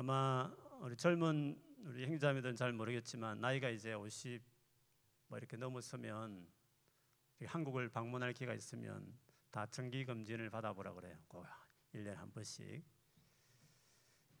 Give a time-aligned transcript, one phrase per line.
[0.00, 0.50] 아마
[0.80, 4.42] 우리 젊은 우리 형제자매들은 잘 모르겠지만 나이가 이제 50
[5.26, 6.48] 뭐 이렇게 넘어서면
[7.44, 9.14] 한국을 방문할 기회가 있으면
[9.50, 11.18] 다 정기 검진을 받아보라 그래요.
[11.28, 11.44] 꼭
[11.92, 12.82] 1년에 한 번씩.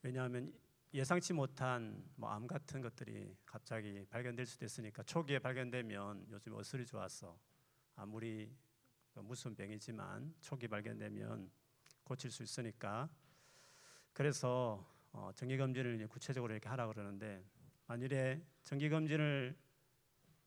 [0.00, 0.50] 왜냐하면
[0.94, 7.38] 예상치 못한 뭐 암 같은 것들이 갑자기 발견될 수도 있으니까 초기에 발견되면 요즘 어슬이 좋아서
[7.96, 8.50] 아무리
[9.10, 11.50] 그 무슨 병이지만 초기 발견되면
[12.02, 13.10] 고칠 수 있으니까
[14.14, 17.44] 그래서 어, 정기 검진을 구체적으로 이렇게 하라 그러는데
[17.86, 19.56] 만일에 정기 검진을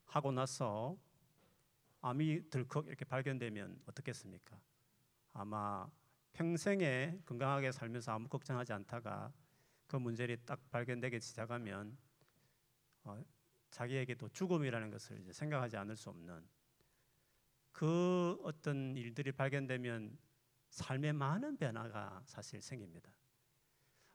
[0.05, 0.97] 하고 나서
[2.01, 4.59] 암이 들컥 이렇게 발견되면 어떻겠습니까?
[5.33, 5.89] 아마
[6.33, 9.33] 평생에 건강하게 살면서 아무 걱정하지 않다가
[9.87, 11.97] 그 문제를 딱 발견되기 시작하면
[13.03, 13.21] 어,
[13.71, 16.47] 자기에게도 죽음이라는 것을 이제 생각하지 않을 수 없는
[17.71, 20.17] 그 어떤 일들이 발견되면
[20.69, 23.11] 삶에 많은 변화가 사실 생깁니다.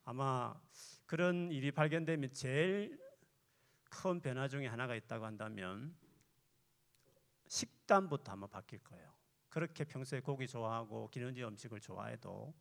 [0.08, 0.58] 아마
[1.04, 2.98] 그런 일이 발견되면 제일
[3.90, 5.94] 큰 변화 중에 하나가 있다고 한다면
[7.46, 9.12] 식단부터 아마 바뀔 거예요.
[9.50, 12.54] 그렇게 평소에 고기 좋아하고 기름진 음식을 좋아해도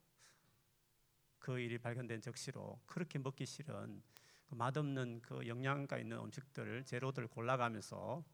[1.39, 4.03] 그 일이 발견된 적시로 그렇게 먹기 싫은
[4.49, 8.25] 그 맛없는 그 영양가 있는 음식들 재료들 골라가면서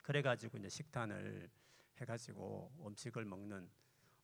[0.00, 1.50] 그래가지고 이제 식단을
[2.00, 3.70] 해가지고 음식을 먹는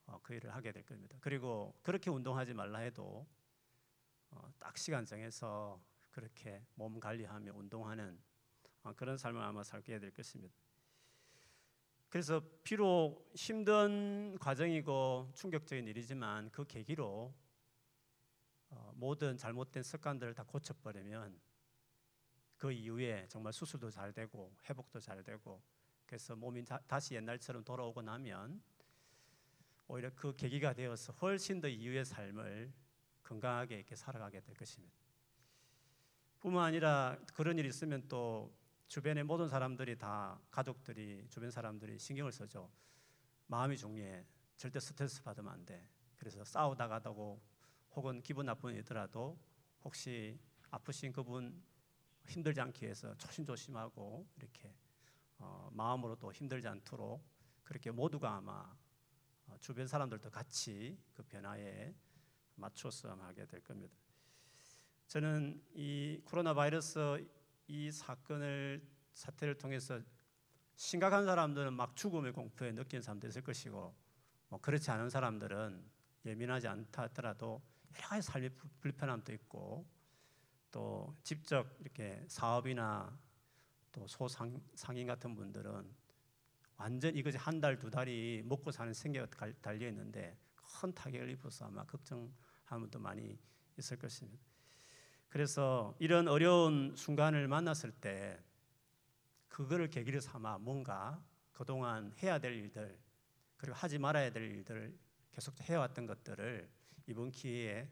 [0.06, 1.18] 어, 그 일을 하게 될 겁니다.
[1.20, 3.26] 그리고 그렇게 운동하지 말라 해도
[4.30, 8.18] 어, 딱 시간 정해서 그렇게 몸 관리하며 운동하는
[8.82, 10.54] 어, 그런 삶을 아마 살게 될 것입니다.
[12.08, 17.34] 그래서 비록 힘든 과정이고 충격적인 일이지만 그 계기로
[18.70, 21.38] 어, 모든 잘못된 습관들을 다 고쳐버리면
[22.56, 25.62] 그 이후에 정말 수술도 잘 되고 회복도 잘 되고
[26.06, 28.62] 그래서 몸이 다, 시 옛날처럼 돌아오고 나면
[29.88, 32.72] 오히려 그 계기가 되어서 훨씬 더 이후의 삶을
[33.26, 34.94] 건강하게 이렇게 살아가게 될 것입니다.
[36.38, 38.54] 뿐만 아니라 그런 일이 있으면 또
[38.86, 42.70] 주변의 모든 사람들이 다 가족들이 주변 사람들이 신경을 써죠.
[43.48, 44.24] 마음이 중요해.
[44.56, 45.88] 절대 스트레스 받으면 안 돼.
[46.16, 47.40] 그래서 싸우다가도
[47.96, 49.38] 혹은 기분 나쁜 일더라도
[49.82, 50.38] 혹시
[50.70, 51.62] 아프신 그분
[52.28, 54.74] 힘들지 않기 위해서 조심조심하고 이렇게
[55.38, 57.22] 어, 마음으로 도 힘들지 않도록
[57.62, 58.72] 그렇게 모두가 아마
[59.46, 61.94] 어, 주변 사람들도 같이 그 변화에
[62.56, 63.94] 맞춰서 하게 될 겁니다.
[65.08, 67.24] 저는 이 코로나 바이러스
[67.68, 70.00] 이 사건을 사태를 통해서
[70.74, 73.94] 심각한 사람들은 막 죽음의 공포에 느낀 사람도 있을 것이고
[74.48, 75.84] 뭐 그렇지 않은 사람들은
[76.26, 77.62] 예민하지 않다 하더라도
[77.94, 78.50] 여러 가지 삶의
[78.80, 79.86] 불편함도 있고
[80.70, 83.18] 또 직접 이렇게 사업이나
[83.92, 85.94] 또 소상인 같은 분들은
[86.76, 89.28] 완전 이것이 한 달, 두 달이 먹고 사는 생계가
[89.62, 92.30] 달려 있는데 큰 타격을 입어서 아마 걱정
[92.66, 93.38] 하는 분도 많이
[93.78, 94.44] 있을 것입니다.
[95.28, 98.42] 그래서 이런 어려운 순간을 만났을 때
[99.48, 101.22] 그거를 계기로 삼아 뭔가
[101.52, 102.98] 그동안 해야 될 일들
[103.56, 104.96] 그리고 하지 말아야 될 일들을
[105.32, 106.70] 계속 해왔던 것들을
[107.06, 107.90] 이번 기회에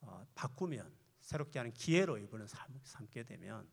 [0.00, 2.46] 어, 바꾸면 새롭게 하는 기회로 이번에
[2.84, 3.68] 삼게 되면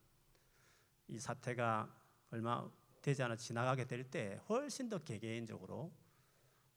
[1.08, 1.94] 이 사태가
[2.32, 2.70] 얼마
[3.02, 5.94] 되지 않아 지나가게 될 때 훨씬 더 개개인적으로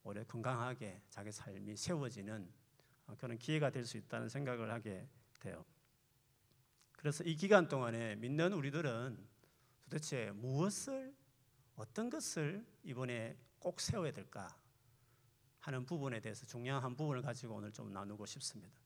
[0.03, 2.60] 오래 건강하게 자기 삶이 세워지는 어,
[3.19, 5.09] 그런 기회가 될 수 있다는 생각을 하게
[5.41, 5.65] 돼요.
[6.93, 9.27] 그래서 이 기간 동안에 믿는 우리들은
[9.85, 11.15] 도대체 무엇을
[11.77, 14.55] 어떤 것을 이번에 꼭 세워야 될까
[15.61, 18.81] 하는 부분에 대해서 중요한 한 부분을 가지고 오늘 좀 나누고 싶습니다.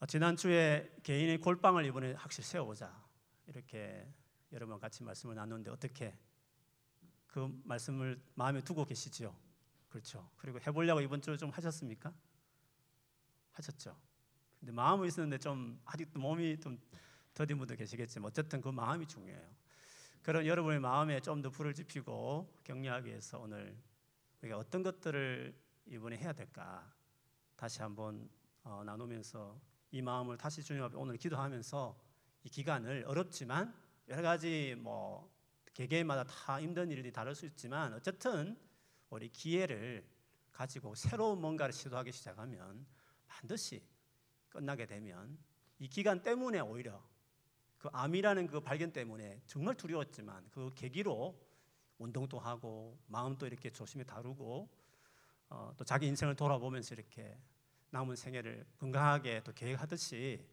[0.00, 3.04] 어, 지난주에 개인의 골방을 이번에 확실히 세워보자
[3.46, 4.06] 이렇게
[4.52, 6.16] 여러분 같이 말씀을 나누는데 어떻게
[7.26, 9.34] 그 말씀을 마음에 두고 계시죠?
[9.88, 10.30] 그렇죠.
[10.36, 12.12] 그리고 해보려고 이번 주에 좀 하셨습니까?
[13.56, 13.96] 하셨죠.
[14.60, 16.78] 근데 마음은 있었는데 좀 아직도 몸이 좀
[17.34, 19.56] 더딘 분도 계시겠지만 어쨌든 그 마음이 중요해요.
[20.22, 23.76] 그런 여러분의 마음에 좀 더 불을 지피고 격려하기 위해서 오늘
[24.40, 25.54] 우리가 어떤 것들을
[25.86, 26.92] 이번에 해야 될까
[27.54, 28.28] 다시 한번
[28.64, 29.60] 어, 나누면서
[29.92, 31.96] 이 마음을 다시 주님 앞에 오늘 기도하면서
[32.44, 33.72] 이 기간을 어렵지만
[34.08, 35.30] 여러 가지 뭐
[35.74, 38.58] 개개인마다 다 힘든 일이 다를 수 있지만 어쨌든
[39.10, 40.08] 우리 기회를
[40.52, 42.84] 가지고 새로운 뭔가를 시도하기 시작하면
[43.26, 43.82] 반드시
[44.48, 45.38] 끝나게 되면
[45.78, 47.02] 이 기간 때문에 오히려
[47.78, 51.38] 그 암이라는 그 발견 때문에 정말 두려웠지만 그 계기로
[51.98, 54.68] 운동도 하고 마음도 이렇게 조심히 다루고
[55.48, 57.38] 어, 또 자기 인생을 돌아보면서 이렇게
[57.90, 60.44] 남은 생애를 건강하게 또 계획하듯이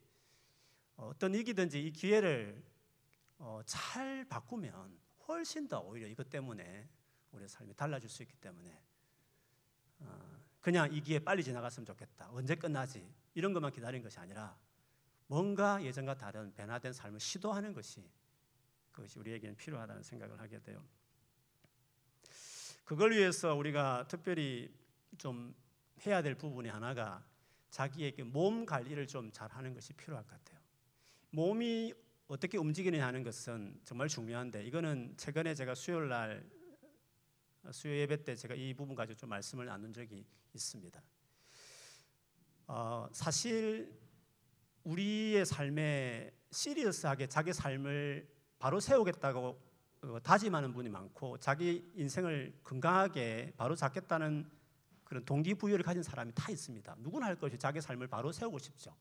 [0.96, 2.64] 어떤 위기든지 이 기회를
[3.40, 4.98] 어, 잘 바꾸면
[5.28, 6.88] 훨씬 더 오히려 이것 때문에
[7.32, 8.82] 우리의 삶이 달라질 수 있기 때문에
[10.00, 10.33] 어,
[10.64, 12.30] 그냥 이 기회 빨리 지나갔으면 좋겠다.
[12.32, 13.06] 언제 끝나지?
[13.34, 14.58] 이런 것만 기다린 것이 아니라
[15.28, 18.10] 뭔가 예전과 다른 변화된 삶을 시도하는 것이
[18.94, 20.82] 그것이 우리에게는 필요하다는 생각을 하게 돼요.
[22.86, 24.74] 그걸 위해서 우리가 특별히
[25.18, 25.54] 좀
[26.08, 27.26] 해야 될 부분이 하나가
[27.70, 30.62] 자기의 몸 관리를 좀 잘하는 것이 필요할 것 같아요.
[31.32, 31.94] 몸이
[32.30, 36.50] 어떻게 움직이느냐 하는 것은 정말 중요한데 이거는 최근에 제가 수요일 날
[37.72, 41.02] 수요 예배 때 제가 이 부분 가지고 좀 말씀을 나눈 적이 있습니다.
[42.68, 43.98] 어, 사실
[44.84, 48.28] 우리의 삶에 시리어스하게 자기 삶을
[48.60, 54.50] 바로 세우겠다고 어, 다짐하는 분이 많고 자기 인생을 건강하게 바로 잡겠다는
[55.04, 56.96] 그런 동기부여를 가진 사람이 다 있습니다.
[57.00, 58.96] 누구나 할 것이 자기 삶을 바로 세우고 싶죠.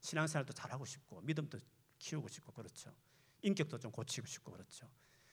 [0.00, 1.58] 신앙생활도 잘하고 싶고 믿음도
[1.98, 2.94] 키우고 싶고 그렇죠.
[3.42, 4.88] 인격도 좀 고치고 싶고 그렇죠.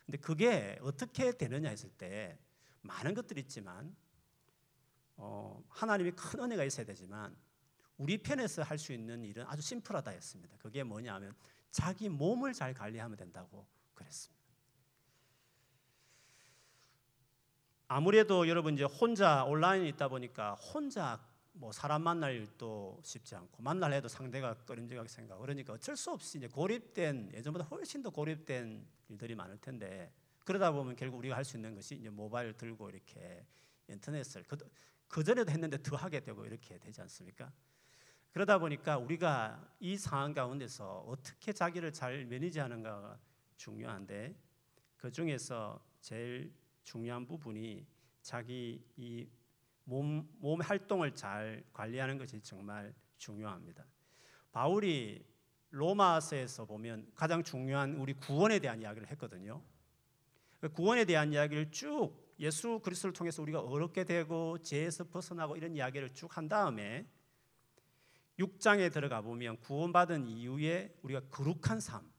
[0.05, 2.37] 근데 그게 어떻게 되느냐 했을 때
[2.85, 3.95] 많은 것들이 있지만
[5.17, 7.35] 어, 하나님이 큰 은혜가 있어야 되지만
[7.97, 10.57] 우리 편에서 할 수 있는 일은 아주 심플하다 했습니다.
[10.57, 11.33] 그게 뭐냐면
[11.71, 14.35] 자기 몸을 잘 관리하면 된다고 그랬습니다.
[17.87, 21.23] 아무래도 여러분 이제 혼자 온라인에 있다 보니까 혼자
[21.53, 26.37] 뭐 사람 만날 일도 쉽지 않고 만날 해도 상대가 꺼림직하게 생각 그러니까 어쩔 수 없이
[26.37, 30.11] 이제 고립된 예전보다 훨씬 더 고립된 일들이 많을 텐데
[30.45, 33.45] 그러다 보면 결국 우리가 할 수 있는 것이 이제 모바일 들고 이렇게
[33.87, 34.57] 인터넷을 그,
[35.07, 37.51] 그 전에도 했는데 더 하게 되고 이렇게 되지 않습니까?
[38.31, 43.19] 그러다 보니까 우리가 이 상황 가운데서 어떻게 자기를 잘 매니지하는가가
[43.57, 44.35] 중요한데
[44.97, 46.53] 그 중에서 제일
[46.83, 47.85] 중요한 부분이
[48.21, 49.27] 자기 이
[49.85, 53.85] 몸, 몸 활동을 잘 관리하는 것이 정말 중요합니다.
[54.51, 55.25] 바울이
[55.69, 59.61] 로마서에서 보면 가장 중요한 우리 구원에 대한 이야기를 했거든요.
[60.59, 66.13] 그 구원에 대한 이야기를 쭉 예수 그리스도를 통해서 우리가 어렵게 되고 죄에서 벗어나고 이런 이야기를
[66.13, 67.07] 쭉 한 다음에
[68.39, 72.11] 6장에 들어가 보면 구원받은 이후에 우리가 거룩한 삶,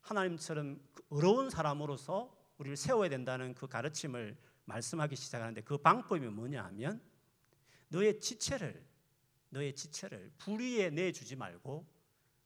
[0.00, 7.00] 하나님처럼 그 어려운 사람으로서 우리를 세워야 된다는 그 가르침을 말씀하기 시작하는데 그 방법이 뭐냐 하면
[7.88, 8.84] 너의 지체를
[9.50, 11.86] 너의 지체를 불의에 내주지 말고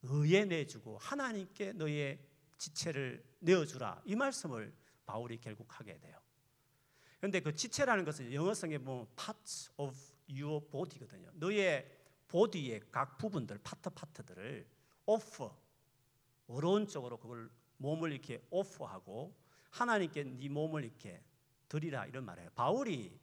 [0.03, 2.19] 의에 내주고 하나님께 너의
[2.57, 4.01] 지체를 내어주라.
[4.05, 4.73] 이 말씀을
[5.05, 6.17] 바울이 결국 하게 돼요.
[7.17, 9.97] 그런데 그 지체라는 것은 영어성에 보면 parts of
[10.29, 11.31] your body거든요.
[11.33, 11.91] 너의
[12.27, 14.67] 보디의 각 부분들 파트 파트들을
[16.47, 19.35] 어려운 쪽으로 그걸 몸을 이렇게 오프하고
[19.71, 21.23] 하나님께 네 몸을 이렇게
[21.67, 22.49] 드리라 이런 말이에요.
[22.55, 23.19] 바울이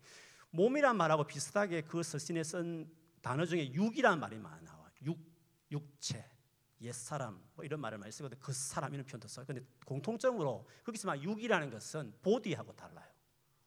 [0.50, 2.90] 몸이란 말하고 비슷하게 그 서신에 쓴
[3.20, 4.90] 단어 중에 육이란 말이 많이 나와.
[5.02, 5.18] 육,
[5.70, 6.28] 육체,
[6.82, 8.38] 옛사람 뭐 이런 말을 많이 쓰거든.
[8.38, 9.46] 그 사람 이런 표현도 써요.
[9.46, 13.10] 근데 공통적으로 거기서 말 육이라는 것은 보디하고 달라요.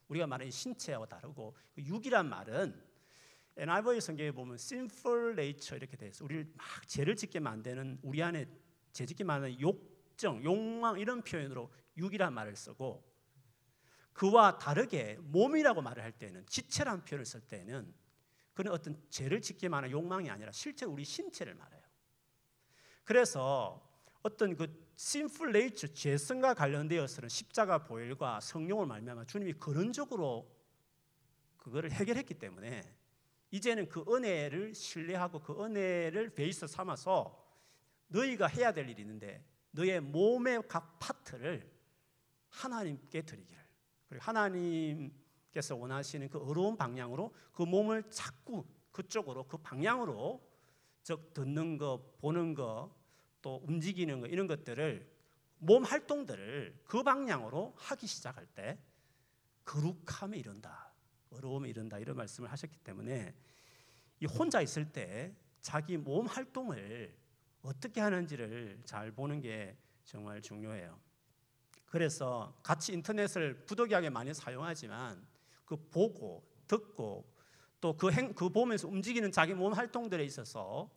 [0.08, 2.84] 우리가 말하는 신체하고 다르고 그 육이란 말은
[3.58, 6.26] NIV 성경에 보면 sinful nature 이렇게 돼 있어.
[6.26, 8.46] 우리를 막 죄를 짓게 만드는 우리 안에
[8.92, 13.04] 죄 짓게 만드는 욕정, 욕망 이런 표현으로 육이란 말을 쓰고
[14.14, 17.94] 그와 다르게 몸이라고 말을 할 때는 지체란 표현을 쓸 때는
[18.54, 21.75] 그는 어떤 죄를 짓게 만한 욕망이 아니라 실제 우리 신체를 말해요.
[23.06, 23.82] 그래서
[24.24, 24.64] 어떤 그
[24.98, 30.52] sinful nature 죄성과 관련되어서는 십자가 보혈과 성령을 말미암아 주님이 근원적으로
[31.58, 32.84] 그거를 해결했기 때문에
[33.52, 37.42] 이제는 그 은혜를 신뢰하고 그 은혜를 베이스 삼아서
[38.08, 41.70] 너희가 해야 될 일이 있는데 너의 몸의 각 파트를
[42.50, 43.64] 하나님께 드리기를.
[44.08, 50.42] 그리고 하나님께서 원하시는 그 어려운 방향으로 그 몸을 자꾸 그쪽으로 그 방향으로
[51.04, 52.95] 즉 듣는 거, 보는 거,
[53.46, 55.08] 또 움직이는 거 이런 것들을
[55.60, 58.80] 몸 활동들을 그 방향으로 하기 시작할 때
[59.66, 60.92] 거룩함에 이른다.
[61.30, 62.00] 어려움에 이른다.
[62.00, 63.36] 이런 말씀을 하셨기 때문에
[64.20, 67.16] 이 혼자 있을 때 자기 몸 활동을
[67.62, 71.00] 어떻게 하는지를 잘 보는 게 정말 중요해요.
[71.86, 75.24] 그래서 같이 인터넷을 부득이하게 많이 사용하지만
[75.66, 77.32] 그 보고 듣고
[77.80, 80.90] 또그 행, 그 보면서 움직이는 자기 몸 활동들에 있어서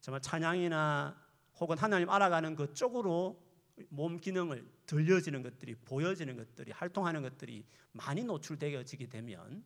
[0.00, 1.21] 정말 찬양이나
[1.62, 3.40] 혹은 하나님 알아가는 그 쪽으로
[3.88, 9.62] 몸 기능을 들려지는 것들이 보여지는 것들이 활동하는 것들이 많이 노출되어지게 되면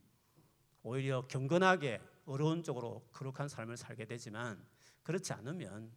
[0.82, 4.62] 오히려 경건하게 어려운 쪽으로 거룩한 삶을 살게 되지만
[5.04, 5.90] 그렇지 않으면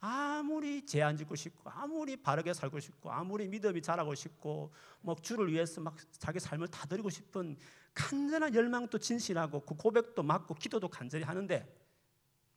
[0.00, 5.80] 아무리 제안 짓고 싶고 아무리 바르게 살고 싶고 아무리 믿음이 자라고 싶고 뭐 주를 위해서
[5.80, 7.56] 막 자기 삶을 다 드리고 싶은
[7.94, 11.85] 간절한 열망도 진실하고 그 고백도 맞고 기도도 간절히 하는데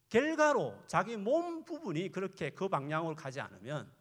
[0.09, 3.91] 결과로 자기 몸 부분이 그렇게 그 방향으로 가지 않으면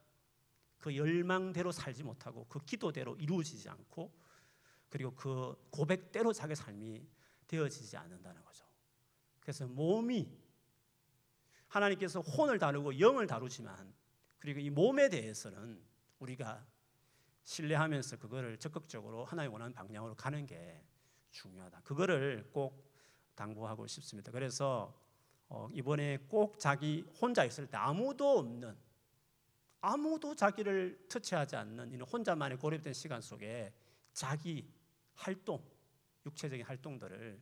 [0.79, 4.13] 그 열망대로 살지 못하고 그 기도대로 이루어지지 않고
[4.89, 7.07] 그리고 그 고백대로 자기 삶이
[7.47, 8.65] 되어지지 않는다는 거죠.
[9.41, 10.31] 그래서 몸이
[11.69, 13.93] 하나님께서 혼을 다루고 영을 다루지만
[14.39, 15.83] 그리고 이 몸에 대해서는
[16.21, 16.67] 우리가
[17.45, 20.83] 신뢰하면서 그거를 적극적으로 하나님 원하는 방향으로 가는 게
[21.31, 21.81] 중요하다.
[21.83, 22.91] 그거를 꼭
[23.35, 24.33] 당부하고 싶습니다.
[24.33, 24.95] 그래서
[25.49, 28.77] 어, 이번에 꼭 자기 혼자 있을 때 아무도 없는
[29.81, 33.73] 아무도 자기를 터치하지 않는 이런 혼자만의 고립된 시간 속에
[34.13, 34.69] 자기
[35.15, 35.63] 활동,
[36.27, 37.41] 육체적인 활동들을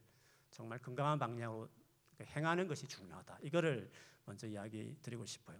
[0.51, 1.69] 정말 건강한 방향으로
[2.23, 3.39] 행하는 것이 중요하다.
[3.43, 3.91] 이거를
[4.25, 5.59] 먼저 이야기 드리고 싶어요.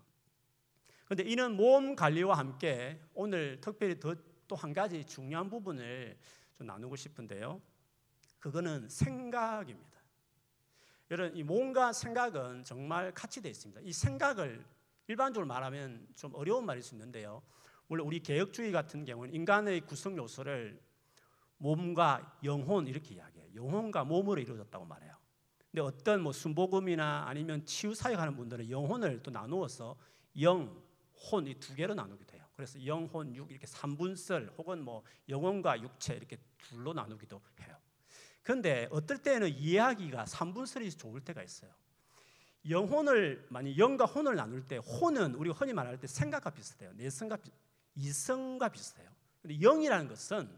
[1.05, 4.15] 그런데 이는 몸 관리와 함께 오늘 특별히 또
[4.55, 6.17] 한 가지 중요한 부분을
[6.57, 7.61] 좀 나누고 싶은데요.
[8.39, 9.96] 그거는 생각입니다.
[11.11, 13.81] 여러분 이 몸과 생각은 정말 같이 되어 있습니다.
[13.85, 14.65] 이 생각을
[15.07, 17.43] 일반적으로 말하면 좀 어려운 말일 수 있는데요.
[17.87, 20.81] 물론 우리 개혁주의 같은 경우는 인간의 구성 요소를
[21.59, 23.55] 몸과 영혼 이렇게 이야기해요.
[23.55, 25.15] 영혼과 몸으로 이루어졌다고 말해요.
[25.71, 29.97] 근데 어떤 뭐 순복음이나 아니면 치유 사역하는 분들은 영혼을 또 나누어서
[30.41, 30.85] 영,
[31.31, 32.45] 혼 이 두 개로 나누기도 해요.
[32.57, 37.77] 그래서 영혼, 육 이렇게 삼분설 혹은 뭐 영혼과 육체 이렇게 둘로 나누기도 해요.
[38.47, 41.69] 그런데 어떨 때는 이해하기가 삼분설이 좋을 때가 있어요.
[42.71, 46.93] 영혼을 만약 영과 혼을 나눌 때 혼은 우리가 흔히 말할 때 생각과 비슷해요.
[46.93, 47.39] 내성과
[47.97, 49.11] 이성과 비슷해요.
[49.43, 50.49] 근데 영이라는 것은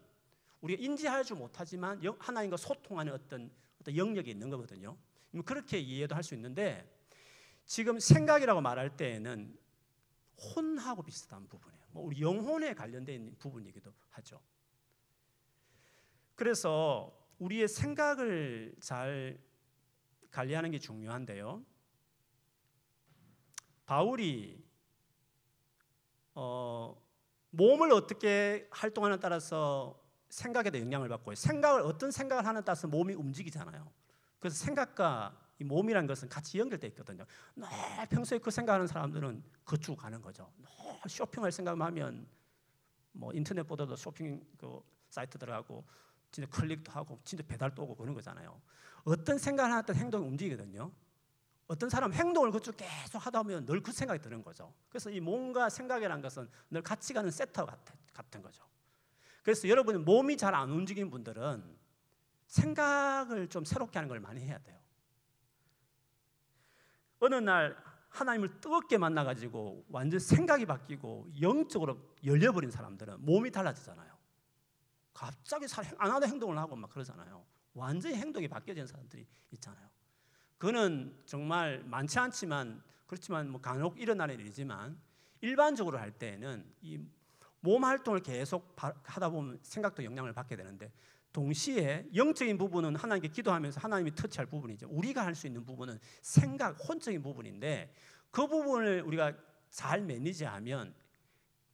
[0.61, 4.95] 우리가 인지하지 못하지만 하나님과 소통하는 어떤 어떤 영역이 있는 거거든요.
[5.47, 6.87] 그렇게 이해도 할 수 있는데
[7.65, 9.57] 지금 생각이라고 말할 때에는
[10.37, 11.85] 혼하고 비슷한 부분이에요.
[11.93, 14.43] 뭐 우리 영혼에 관련된 부분이기도 하죠.
[16.35, 19.39] 그래서 우리의 생각을 잘
[20.31, 21.65] 관리하는 게 중요한데요.
[23.87, 24.63] 바울이
[26.35, 27.01] 어,
[27.51, 33.91] 몸을 어떻게 활동하는 따라서 생각에도 영향을 받고 생각을 어떤 생각을 하는 따라서 몸이 움직이잖아요.
[34.39, 37.25] 그래서 생각과 이 몸이라는 것은 같이 연결돼 있거든요.
[37.57, 37.67] 늘
[38.11, 40.53] 평소에 그 생각하는 사람들은 그쪽 가는 거죠.
[41.09, 42.29] 쇼핑할 생각하면
[43.13, 45.85] 뭐 인터넷보다도 쇼핑 그 사이트 들어가고
[46.31, 48.61] 진짜 클릭도 하고 진짜 배달도 오고 그런 거잖아요.
[49.05, 50.93] 어떤 생각을 하든 행동이 움직이거든요.
[51.67, 54.73] 어떤 사람 행동을 그쪽 계속 하다 보면 늘 그 생각이 드는 거죠.
[54.89, 57.67] 그래서 이 몸과 생각이라는 것은 늘 같이 가는 세터
[58.15, 58.65] 같은 거죠.
[59.43, 61.77] 그래서 여러분 몸이 잘 안 움직이는 분들은
[62.47, 64.79] 생각을 좀 새롭게 하는 걸 많이 해야 돼요.
[67.21, 67.77] 어느 날
[68.11, 74.18] 하나님을 뜨겁게 만나가지고 완전 생각이 바뀌고 영적으로 열려버린 사람들은 몸이 달라지잖아요.
[75.19, 75.67] 갑자기
[75.99, 77.45] 안 하던 행동을 하고 막 그러잖아요.
[77.75, 79.89] 완전히 행동이 바뀌어진 사람들이 있잖아요.
[80.59, 84.97] 그는 정말 많지 않지만 그렇지만 뭐 간혹 일어나는 일이지만
[85.41, 87.01] 일반적으로 할 때는 이
[87.61, 90.93] 몸 활동을 계속 하다 보면 생각도 영향을 받게 되는데
[91.33, 94.89] 동시에 영적인 부분은 하나님께 기도하면서 하나님이 터치할 부분이죠.
[94.89, 97.93] 우리가 할 수 있는 부분은 생각, 혼적인 부분인데
[98.31, 99.37] 그 부분을 우리가
[99.71, 100.95] 잘 매니지하면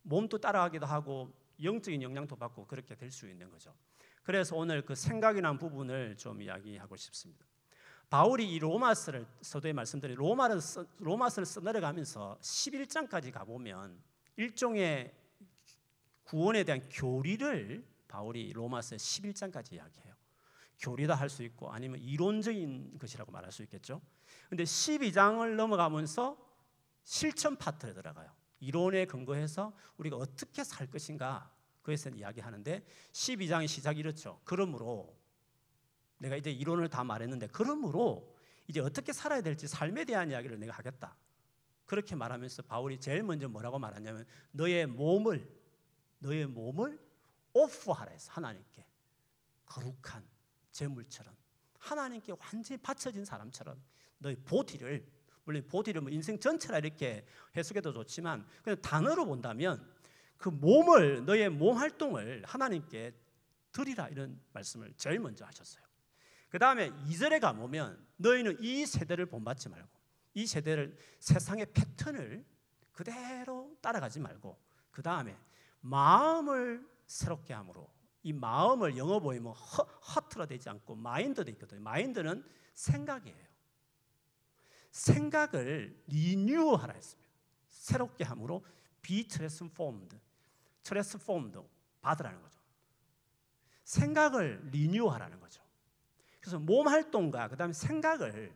[0.03, 1.33] 몸도 따라가기도 하고
[1.63, 3.75] 영적인 영향도 받고 그렇게 될 수 있는 거죠.
[4.23, 7.45] 그래서 오늘 그 생각이라는 부분을 좀 이야기하고 싶습니다.
[8.11, 14.01] 바울이 이 로마서를 서도에 말씀드린 로마를 써, 로마서를 써내려가면서 11장까지 가보면
[14.37, 15.13] 일종의
[16.25, 20.15] 구원에 대한 교리를 바울이 로마서 11장까지 이야기해요.
[20.81, 24.01] 교리다 할 수 있고 아니면 이론적인 것이라고 말할 수 있겠죠.
[24.49, 26.37] 근데 12장을 넘어가면서
[27.05, 28.31] 실천 파트에 들어가요.
[28.65, 31.51] 이론에 근거해서 우리가 어떻게 살 것인가
[31.83, 34.41] 그에 대해서 이야기하는데 12장의 시작이 이렇죠.
[34.45, 35.17] 그러므로
[36.19, 38.35] 내가 이제 이론을 다 말했는데 그러므로
[38.67, 41.17] 이제 어떻게 살아야 될지 삶에 대한 이야기를 내가 하겠다.
[41.85, 45.47] 그렇게 말하면서 바울이 제일 먼저 뭐라고 말하냐면 너의 몸을
[46.19, 46.99] 너의 몸을
[47.53, 48.87] 오프하라 해서 하나님께
[49.67, 50.27] 거룩한
[50.73, 51.37] 제물처럼
[51.79, 53.81] 하나님께 완전히 바쳐진 사람처럼
[54.19, 55.07] 너의 보디를
[55.45, 59.87] 물론 보디를 뭐 인생 전체라 이렇게 해석해도 좋지만 그냥 단어로 본다면
[60.37, 63.13] 그 몸을 너의 몸 활동을 하나님께
[63.73, 65.85] 드리라 이런 말씀을 제일 먼저 하셨어요.
[66.49, 69.89] 그 다음에 2절에 가보면 너희는 이 세대를 본받지 말고
[70.35, 72.45] 이 세대를 세상의 패턴을
[72.93, 74.57] 그대로 따라가지 말고
[74.91, 75.37] 그 다음에
[75.81, 81.81] 마음을 새롭게 함으로 이 마음을 영어 보이면 허 트로 되지 않고 마인드도 있거든요.
[81.83, 83.54] 마인드는 생각이에요.
[84.95, 87.31] 생각을 리뉴하라 했습니다.
[87.69, 88.65] 새롭게 함으로
[89.03, 90.17] be transformed,
[90.85, 91.61] transformed
[92.01, 92.61] 받으라는 거죠.
[93.83, 95.63] 생각을 리뉴하라는 거죠.
[96.41, 98.55] 그래서 몸 활동과 그다음에 생각을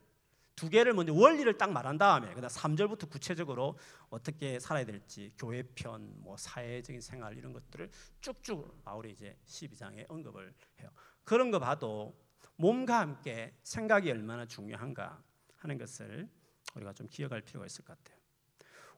[0.55, 3.77] 두 개를 먼저 원리를 딱 말한 다음에 그다음 3절부터 구체적으로
[4.09, 7.91] 어떻게 살아야 될지 교회 편, 뭐 사회적인 생활 이런 것들을
[8.21, 10.91] 쭉쭉 바울이 이제 12장에 언급을 해요.
[11.25, 12.17] 그런 거 봐도
[12.57, 15.23] 몸과 함께 생각이 얼마나 중요한가
[15.59, 16.29] 하는 것을
[16.75, 18.19] 우리가 좀 기억할 필요가 있을 것 같아요.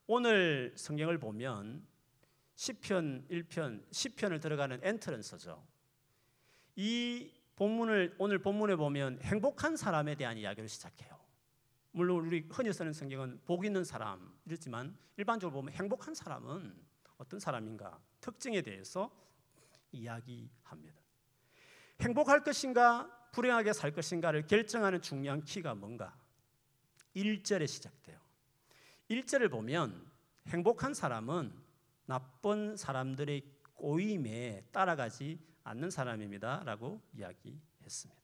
[0.06, 1.86] 오늘 성경을 보면
[2.54, 5.66] 시편 1편, 시편을 들어가는 엔트런스죠.
[6.76, 11.18] 이 본문을 오늘 본문에 보면 행복한 사람에 대한 이야기를 시작해요.
[11.92, 16.74] 물론 우리 흔히 쓰는 성경은 복 있는 사람 이렇지만 일반적으로 보면 행복한 사람은
[17.18, 19.10] 어떤 사람인가 특징에 대해서
[19.92, 21.02] 이야기합니다.
[22.00, 26.16] 행복할 것인가 불행하게 살 것인가를 결정하는 중요한 키가 뭔가
[27.16, 28.18] 1절에 시작돼요.
[29.10, 30.10] 1절을 보면
[30.48, 31.52] 행복한 사람은
[32.06, 33.42] 나쁜 사람들의
[33.74, 38.20] 꼬임에 따라가지 않는 사람입니다라고 이야기했습니다.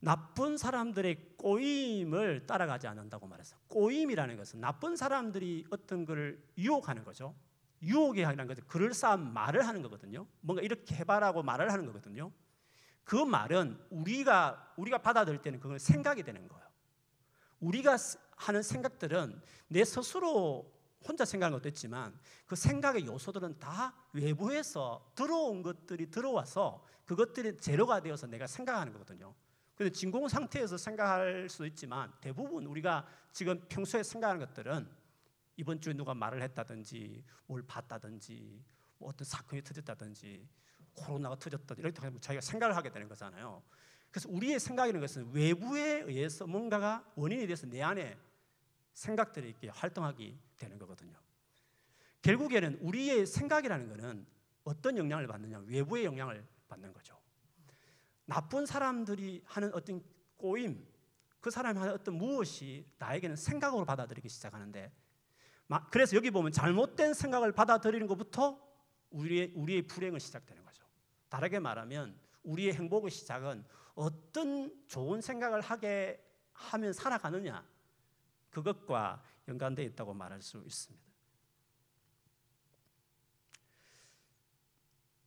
[0.00, 7.34] 나쁜 사람들의 꼬임을 따라가지 않는다고 말해서 꼬임이라는 것은 나쁜 사람들이 어떤 것을 유혹하는 거죠.
[7.82, 10.26] 유혹이 하는 것은 그럴싸한 말을 하는 거거든요.
[10.40, 12.32] 뭔가 이렇게 해봐라고 말을 하는 거거든요.
[13.08, 16.62] 그 말은 우리가 우리가 받아들일 때는 그걸 생각이 되는 거예요.
[17.58, 17.96] 우리가
[18.36, 20.70] 하는 생각들은 내 스스로
[21.08, 28.46] 혼자 것도 있지만 그 생각의 요소들은 다 외부에서 들어온 것들이 들어와서 그것들이 재료가 되어서 내가
[28.46, 29.34] 생각하는 거거든요.
[29.74, 34.86] 근데 진공 상태에서 생각할 수도 있지만 대부분 우리가 지금 평소에 생각하는 것들은
[35.56, 38.62] 이번 주에 누가 말을 했다든지 뭘 봤다든지
[38.98, 40.46] 뭐 어떤 사건이 터졌다든지
[40.98, 43.62] 코로나가 터졌다 이렇게 자기가 생각을 하게 되는 거잖아요.
[44.10, 48.18] 그래서 우리의 생각이라는 것은 외부에 의해서 뭔가가 원인이 돼서 내 안에
[48.94, 51.16] 생각들이 이렇게 활동하게 되는 거거든요.
[52.22, 54.26] 결국에는 우리의 생각이라는 것은
[54.64, 57.18] 어떤 영향을 받느냐 외부의 영향을 받는 거죠.
[58.24, 60.02] 나쁜 사람들이 하는 어떤
[60.36, 60.86] 꼬임,
[61.40, 64.92] 그 사람이 하는 어떤 무엇이 나에게는 생각으로 받아들이기 시작하는데
[65.90, 68.58] 그래서 여기 보면 잘못된 생각을 받아들이는 것부터
[69.10, 70.84] 우리의 우리의 불행은 시작되는 거죠.
[71.28, 77.66] 다르게 말하면 우리의 행복의 시작은 어떤 좋은 생각을 하게 하면 살아가느냐
[78.50, 81.08] 그것과 연관되어 있다고 말할 수 있습니다.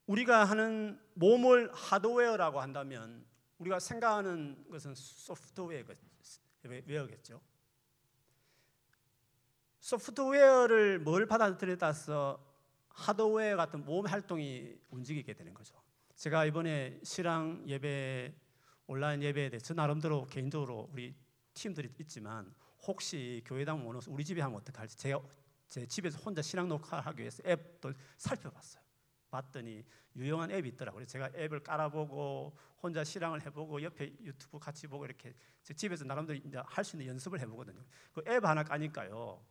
[0.08, 3.26] 우리가 하는 몸을 하드웨어라고 한다면
[3.60, 5.95] 우리가 생각하는 것은 소프트웨어겠죠.
[9.80, 12.45] 소프트웨어를 뭘 받아들여 따라서
[12.89, 15.82] 하드웨어 같은 몸 활동이 움직이게 되는 거죠.
[16.21, 18.31] 제가 이번에 실황 예배
[18.86, 21.15] 온라인 예배에 대해서 나름대로 개인적으로 우리
[21.55, 22.53] 팀들이 있지만
[22.86, 25.19] 혹시 교회당 모노 우리 집에 하면 어떡할지 제가
[25.67, 28.84] 제 집에서 혼자 신앙 녹화하기 위해서 앱도 살펴봤어요.
[29.31, 29.84] 봤더니
[30.15, 31.07] 유용한 앱이 있더라고요.
[31.07, 36.97] 제가 앱을 깔아보고 혼자 실황을 해보고 옆에 유튜브 같이 보고 이렇게 제 집에서 나름대로 할수
[36.97, 37.84] 있는 연습을 해보거든요.
[38.13, 39.43] 그 앱 하나 까니까요.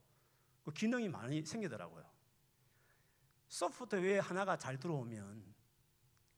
[0.63, 2.09] 그 기능이 많이 생기더라고요.
[3.49, 5.59] 소프트웨어 하나가 잘 들어오면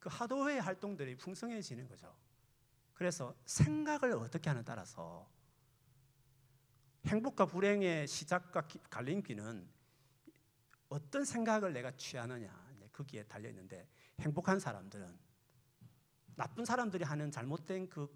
[0.02, 2.12] 그 하드웨어 활동들이 풍성해지는 거죠.
[2.92, 5.30] 그래서 생각을 어떻게 하는 따라서
[7.06, 9.70] 행복과 불행의 시작과 갈림길은
[10.88, 12.52] 어떤 생각을 내가 취하느냐
[12.92, 13.88] 거기에 달려 있는데
[14.18, 15.16] 행복한 사람들은
[16.34, 18.12] 나쁜 사람들이 하는 잘못된 그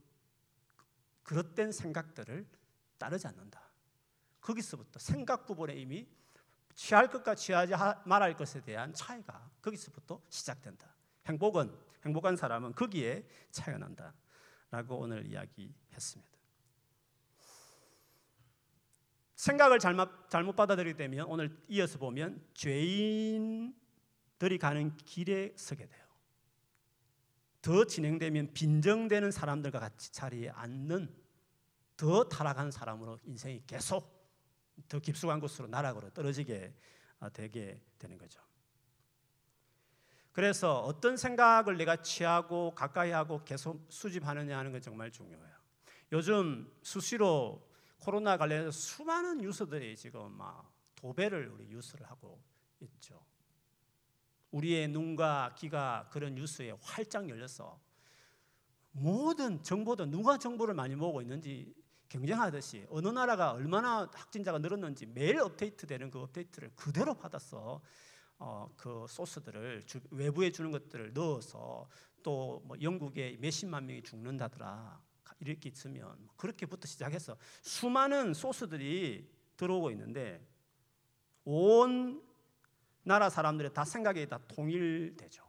[1.22, 2.48] 그릇된 생각들을
[2.98, 3.62] 따르지 않는다.
[4.40, 6.08] 거기서부터 생각 부분에 이미
[6.74, 7.74] 취할 것과 취하지
[8.06, 10.95] 말할 것에 대한 차이가 거기서부터 시작된다.
[11.26, 11.72] 행복은
[12.04, 16.36] 행복한 사람은 거기에 차이가 난다라고 오늘 이야기했습니다.
[19.34, 23.74] 생각을 잘못, 잘못 받아들이게 되면 오늘 이어서 보면 죄인들이
[24.58, 26.06] 가는 길에 서게 돼요.
[27.60, 31.14] 더 진행되면 빈정되는 사람들과 같이 자리에 앉는
[31.96, 34.14] 더 타락한 사람으로 인생이 계속
[34.88, 36.74] 더 깊숙한 곳으로 나락으로 떨어지게
[37.18, 38.45] 아, 되게 되는 거죠.
[40.36, 45.56] 그래서 어떤 생각을 내가 취하고 가까이 하고 계속 수집하느냐 하는 건 정말 중요해요.
[46.12, 47.66] 요즘 수시로
[48.00, 52.38] 코로나 관련해서 수많은 뉴스들이 지금 막 도배를 우리 뉴스를 하고
[52.80, 53.18] 있죠.
[54.50, 57.80] 우리의 눈과 귀가 그런 뉴스에 활짝 열려서
[58.92, 61.74] 모든 정보도 누가 정보를 많이 모으고 있는지
[62.10, 67.80] 경쟁하듯이 어느 나라가 얼마나 확진자가 늘었는지 매일 업데이트되는 그 업데이트를 그대로 받아서
[68.38, 71.88] 어, 그 소스들을 주, 외부에 주는 것들을 넣어서
[72.22, 75.00] 또 뭐 영국에 몇십만 명이 죽는다더라
[75.40, 80.44] 이렇게 있으면 뭐 그렇게부터 시작해서 수많은 소스들이 들어오고 있는데
[81.44, 82.22] 온
[83.04, 85.44] 나라 사람들의 다 생각이 다 통일되죠.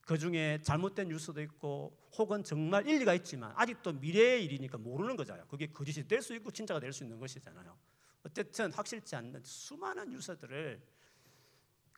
[0.00, 5.46] 그 중에 잘못된 뉴스도 있고 혹은 정말 일리가 있지만 아직도 미래의 일이니까 모르는 거잖아요.
[5.46, 7.76] 그게 거짓이 될 수 있고 진짜가 될 수 있는 것이잖아요.
[8.24, 10.82] 어쨌든 확실치 않는 수많은 뉴스들을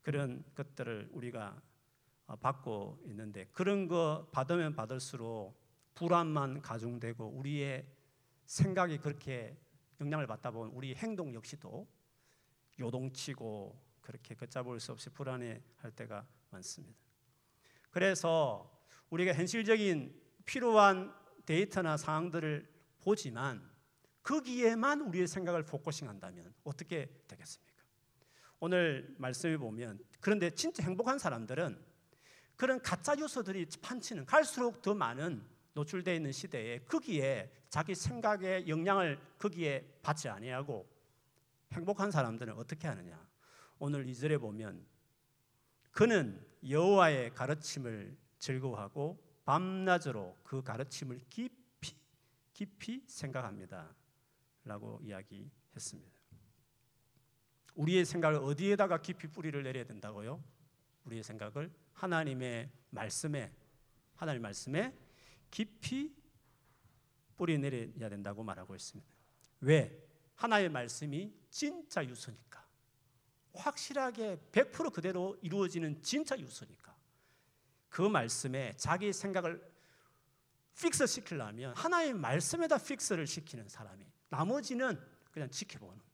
[0.03, 1.61] 그런 것들을 우리가
[2.27, 5.59] 어, 받고 있는데 그런 거 받으면 받을수록
[5.95, 7.87] 불안만 가중되고 우리의
[8.45, 9.57] 생각이 그렇게
[10.01, 11.89] 영향을 받다 보면 우리 행동 역시도
[12.79, 16.99] 요동치고 그렇게 걷잡을 수 없이 불안해 할 때가 많습니다.
[17.91, 18.79] 그래서
[19.11, 22.69] 우리가 현실적인 필요한 데이터나 상황들을
[23.01, 23.69] 보지만
[24.23, 27.68] 거기에만 우리의 생각을 포커싱한다면 어떻게 되겠습니까?
[28.61, 31.79] 오늘 말씀해 보면 그런데 진짜 행복한 사람들은
[32.57, 35.45] 그런 가짜 요소들이 판치는 갈수록 더 많은
[35.75, 40.89] 노출되어 있는 시대에 거기에 자기 생각의 영향을 거기에 받지 아니하고
[41.73, 43.29] 행복한 사람들은 어떻게 하느냐?
[43.79, 44.85] 오늘 이절에 보면
[45.93, 51.95] 그는 여호와의 가르침을 즐거워하고 밤낮으로 그 가르침을 깊이
[52.53, 53.95] 깊이 생각합니다.
[54.65, 56.18] 라고 이야기했습니다.
[57.79, 60.43] 우리의 생각을 어디에다가 깊이 뿌리를 내려야 된다고요?
[61.05, 63.53] 우리의 생각을 하나님의 말씀에
[64.17, 64.95] 하나님 말씀에
[65.51, 66.13] 깊이
[67.37, 69.09] 뿌리 내려야 된다고 말하고 있습니다.
[69.61, 69.97] 왜?
[70.35, 72.67] 하나님의 말씀이 진짜 유서니까.
[73.55, 76.97] 확실하게 100% 그대로 이루어지는 진짜 유서니까.
[77.89, 79.63] 그 말씀에 자기 생각을
[80.81, 86.08] fix 시키려면 하나님의 말씀에다 fix를 시키는 사람이 나머지는 그냥 지켜보는.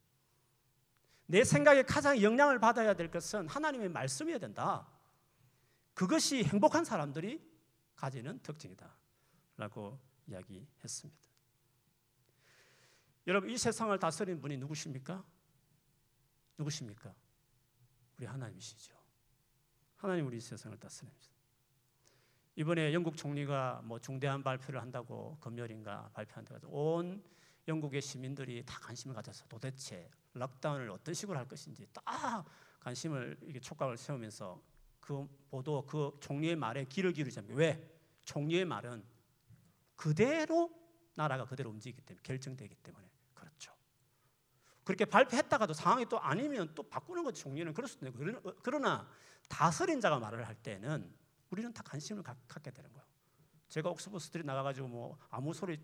[1.26, 4.86] 내 생각에 가장 영향을 받아야 될 것은 하나님의 말씀이어야 된다.
[5.94, 7.40] 그것이 행복한 사람들이
[7.96, 8.94] 가지는 특징이다.
[9.56, 11.24] 라고 이야기했습니다.
[13.26, 15.24] 여러분, 이 세상을 다스리는 분이 누구십니까?
[16.58, 17.14] 누구십니까?
[18.18, 18.94] 우리 하나님이시죠.
[19.96, 21.28] 하나님 우리 세상을 다스립니다.
[22.56, 27.24] 이번에 영국 총리가 뭐 중대한 발표를 한다고 금요일인가 발표한다고 온
[27.66, 32.44] 영국의 시민들이 다 관심을 가져서 도대체 락다운을 어떤 식으로 할 것인지 딱
[32.80, 34.60] 관심을 이게 촉각을 세우면서
[35.00, 37.58] 그 보도 그 총리의 말에 귀를 기울이지 않습니다.
[37.58, 37.90] 왜?
[38.24, 39.04] 총리의 말은
[39.96, 40.70] 그대로
[41.14, 43.72] 나라가 그대로 움직이기 때문에 결정되기 때문에 그렇죠.
[44.82, 49.08] 그렇게 발표했다가도 상황이 또 아니면 또 바꾸는 거지 총리는 그럴 수도 있고 그러나
[49.48, 51.12] 다스린 자가 말을 할 때는
[51.50, 53.06] 우리는 다 관심을 갖게 되는 거예요.
[53.68, 55.78] 제가 옥스퍼드 스트리트 나가가지고 뭐 아무 소리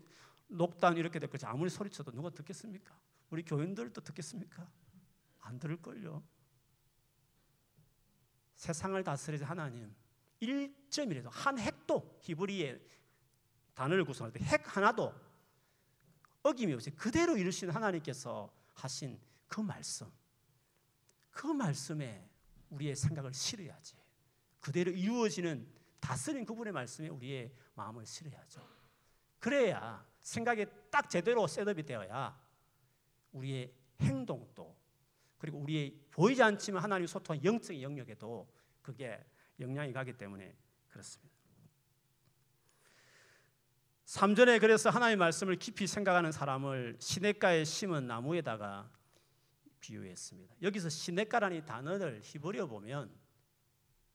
[0.47, 2.97] 녹단 이렇게 됐겠지 아무리 소리쳐도 누가 듣겠습니까?
[3.31, 4.69] 우리 교인들도 듣겠습니까?
[5.39, 6.23] 안 들을걸요.
[8.55, 9.95] 세상을 다스리는 하나님
[10.41, 12.79] 1점이라도 한 획도 히브리의
[13.73, 15.13] 단어를 구성할 때 획 하나도
[16.43, 20.11] 어김이 없이 그대로 이루시는 하나님께서 하신 그 말씀
[21.31, 22.27] 그 말씀에
[22.69, 23.95] 우리의 생각을 실어야지
[24.59, 25.67] 그대로 이루어지는
[25.99, 28.67] 다스린 그분의 말씀에 우리의 마음을 실어야죠
[29.39, 32.39] 그래야 생각이 딱 제대로 셋업이 되어야
[33.31, 34.75] 우리의 행동도
[35.37, 38.47] 그리고 우리의 보이지 않지만 하나님 소통한 영적인 영역에도
[38.81, 39.23] 그게
[39.59, 40.55] 영향이 가기 때문에
[40.87, 41.31] 그렇습니다.
[44.05, 48.91] 3절에 그래서 하나님의 말씀을 깊이 생각하는 사람을 시냇가에 심은 나무에다가
[49.79, 50.55] 비유했습니다.
[50.61, 53.11] 여기서 시냇가라는 단어를 히브리어 보면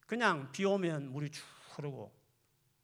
[0.06, 1.42] 그냥 비 오면 물이 쭉
[1.74, 2.14] 흐르고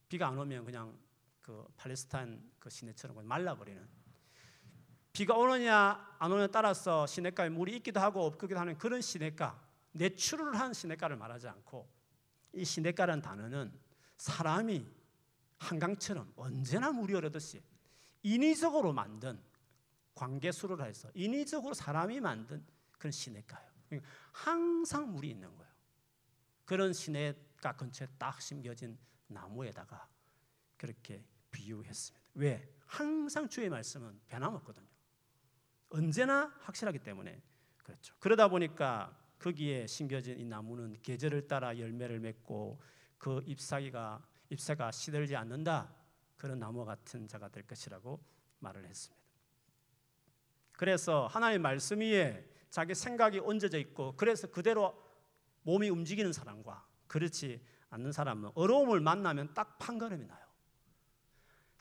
[0.09, 0.97] 비가 안 오면 그냥
[1.41, 3.87] 그 팔레스타인 그 시내처럼 말라버리는
[5.13, 11.15] 비가 오느냐 안 오느냐 따라서 시내가에 물이 있기도 하고 없기도 하는 그런 시내가 내추럴한 시내가를
[11.17, 11.87] 말하지 않고
[12.53, 13.71] 이 시내가라는 단어는
[14.17, 14.85] 사람이
[15.59, 17.63] 한강처럼 언제나 물이 흐르듯이
[18.23, 19.39] 인위적으로 만든
[20.15, 22.65] 관계수를 해서 인위적으로 사람이 만든
[22.97, 23.71] 그런 시내가예요.
[23.89, 25.71] 그러니까 항상 물이 있는 거예요.
[26.65, 28.97] 그런 시내가 근처에 딱 심겨진
[29.27, 30.07] 나무에다가
[30.77, 32.27] 그렇게 비유했습니다.
[32.35, 32.73] 왜?
[32.85, 34.92] 항상 주의 말씀은 변함없거든요.
[35.93, 37.39] 언제나 확실하기 때문에
[37.83, 38.15] 그렇죠.
[38.19, 42.81] 그러다 보니까 거기에 심겨진 이 나무는 계절을 따라 열매를 맺고
[43.17, 45.93] 그 잎사귀가 잎새가 시들지 않는다.
[46.35, 48.19] 그런 나무 같은 자가 될 것이라고
[48.59, 49.23] 말을 했습니다.
[50.71, 54.99] 그래서 하나님의 말씀 위에 자기 생각이 얹어져 있고 그래서 그대로
[55.61, 60.42] 몸이 움직이는 사람과 그렇지 않는 사람은 어려움을 만나면 딱 판가름이 나요.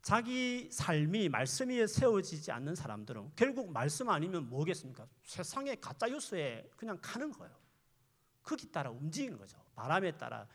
[0.02, 5.06] 자기 삶이 말씀 위에 세워지지 않는 사람들은 결국 말씀 아니면 뭐겠습니까?
[5.22, 7.56] 세상의 가짜 뉴스에 그냥 가는 거예요.
[8.42, 9.64] 거기 따라 움직이는 거죠.
[9.76, 10.48] 바람에 따라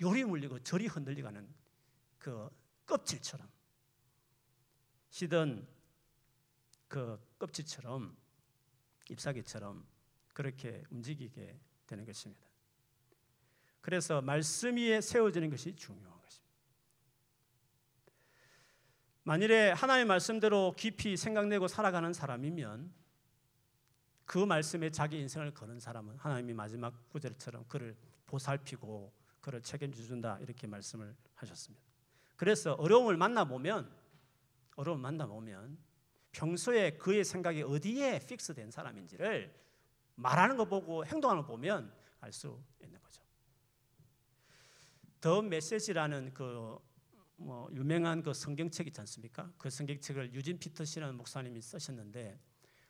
[0.00, 1.52] 요리 물리고 저리 흔들리가는
[2.18, 2.48] 그
[2.86, 3.48] 껍질처럼
[5.10, 5.66] 시든
[6.86, 8.16] 그 껍질처럼
[9.10, 9.84] 잎사귀처럼
[10.32, 12.46] 그렇게 움직이게 되는 것입니다.
[13.80, 16.51] 그래서 말씀 위에 세워지는 것이 중요한 것입니다.
[19.24, 22.92] 만일에 하나님의 말씀대로 깊이 생각내고 살아가는 사람이면
[24.24, 30.66] 그 말씀에 자기 인생을 거는 사람은 하나님이 마지막 구절처럼 그를 보살피고 그를 책임져 준다 이렇게
[30.66, 31.84] 말씀을 하셨습니다.
[32.36, 33.94] 그래서 어려움을 만나 보면
[34.76, 35.78] 어려움을 만나 보면
[36.32, 39.54] 평소에 그의 생각이 어디에 픽스된 사람인지를
[40.16, 43.22] 말하는 거 보고 행동하는 거 보면 알 수 있는 거죠.
[45.20, 46.78] 더 메시지라는 그
[47.36, 49.52] 뭐 유명한 그 성경책 있지 않습니까?
[49.58, 52.38] 그 성경책을 유진 피터시라는 목사님이 쓰셨는데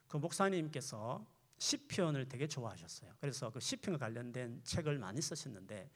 [0.09, 1.27] 그 목사님께서
[1.59, 3.15] 시편을 되게 좋아하셨어요.
[3.21, 5.91] 그래서 그 시편과 관련된 책을 많이 쓰셨는데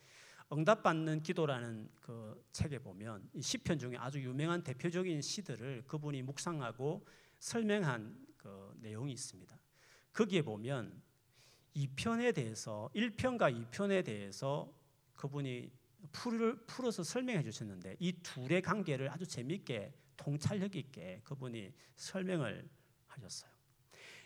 [0.53, 7.05] 응답받는 기도라는 그 책에 보면 이 시편 중에 아주 유명한 대표적인 시들을 그분이 묵상하고
[7.41, 9.59] 설명한 그 내용이 있습니다.
[10.13, 11.03] 거기에 보면
[11.75, 14.73] 2편에 대해서 1편과 2편에 대해서
[15.15, 15.71] 그분이
[16.12, 22.69] 풀을 풀어서 설명해 주셨는데 이 둘의 관계를 아주 재미있게 통찰력 있게 그분이 설명을
[23.07, 23.51] 하셨어요.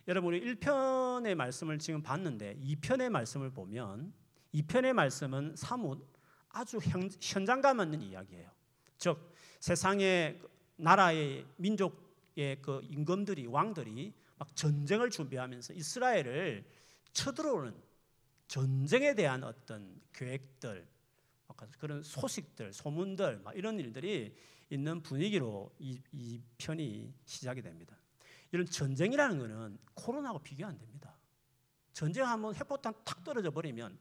[0.09, 4.13] 여러분이 1편의 말씀을 지금 봤는데 2편의 말씀을 보면
[4.55, 6.05] 2편의 말씀은 사뭇
[6.49, 6.79] 아주
[7.21, 8.51] 현장감 있는 이야기예요.
[8.99, 10.41] 즉 세상의
[10.77, 16.65] 나라의 민족의 그 임금들이 왕들이 막 전쟁을 준비하면서 이스라엘을
[17.13, 17.75] 쳐들어오는
[18.49, 20.89] 전쟁에 대한 어떤 계획들
[21.79, 24.35] 그런 소식들, 소문들 이런 일들이
[24.71, 27.97] 있는 분위기로 이, 이 편이 시작이 됩니다.
[28.53, 31.17] 이런 전쟁이라는 것은 코로나하고 비교 안 됩니다.
[31.93, 33.99] 전쟁하면 핵폭탄 탁 떨어져 버리면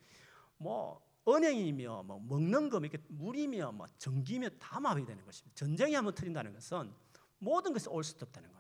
[0.57, 5.55] 뭐 은행이며 뭐 먹는 거 이렇게 물이며 뭐 전기며 다 마비되는 것입니다.
[5.55, 6.91] 전쟁이 한번 터진다는 것은
[7.39, 8.49] 모든 것이 올 수도 없다는.
[8.49, 8.58] 이는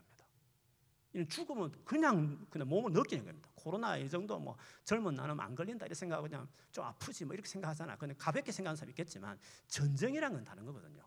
[1.27, 3.49] 죽으면 그냥 그냥 몸을 느끼는 겁니다.
[3.55, 7.47] 코로나 이 정도 뭐 젊은 나는 안 걸린다 이렇게 생각하고 그냥 좀 아프지 뭐 이렇게
[7.47, 7.97] 생각하잖아.
[7.97, 11.03] 근데 가볍게 생각하는 사람 있겠지만 전쟁이란 건 다른 거거든요.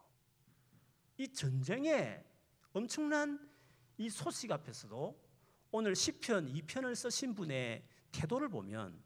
[1.18, 2.24] 이 전쟁에
[2.72, 3.48] 엄청난
[3.96, 5.22] 이 소식 앞에서도
[5.70, 9.00] 오늘 시편 2편을 쓰신 분의 태도를 보면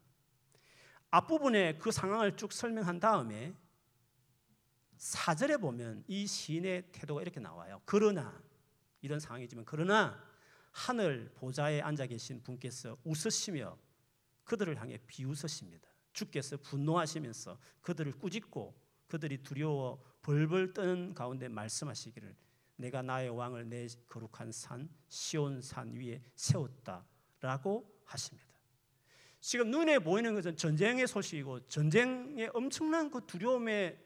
[1.11, 3.53] 앞부분에 그 상황을 쭉 설명한 다음에
[4.97, 7.81] 사절에 보면 이 시인의 태도가 이렇게 나와요.
[7.85, 8.41] 그러나
[9.01, 10.26] 이런 상황이지만 그러나
[10.77, 13.75] 하늘 보좌에 앉아 계신 분께서 웃으시며
[14.43, 15.89] 그들을 향해 비웃으십니다.
[16.13, 22.35] 주께서 분노하시면서 그들을 꾸짖고 그들이 두려워 벌벌 떠는 가운데 말씀하시기를
[22.75, 28.47] 내가 나의 왕을 내 거룩한 산 시온 산 위에 세웠다라고 하십니다.
[29.39, 33.99] 지금 눈에 보이는 것은 전쟁의 소식이고 전쟁의 엄청난 그 두려움의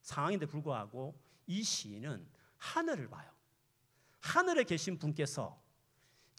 [0.00, 3.30] 상황인데 불구하고 이 시인은 하늘을 봐요.
[4.20, 5.67] 하늘에 계신 분께서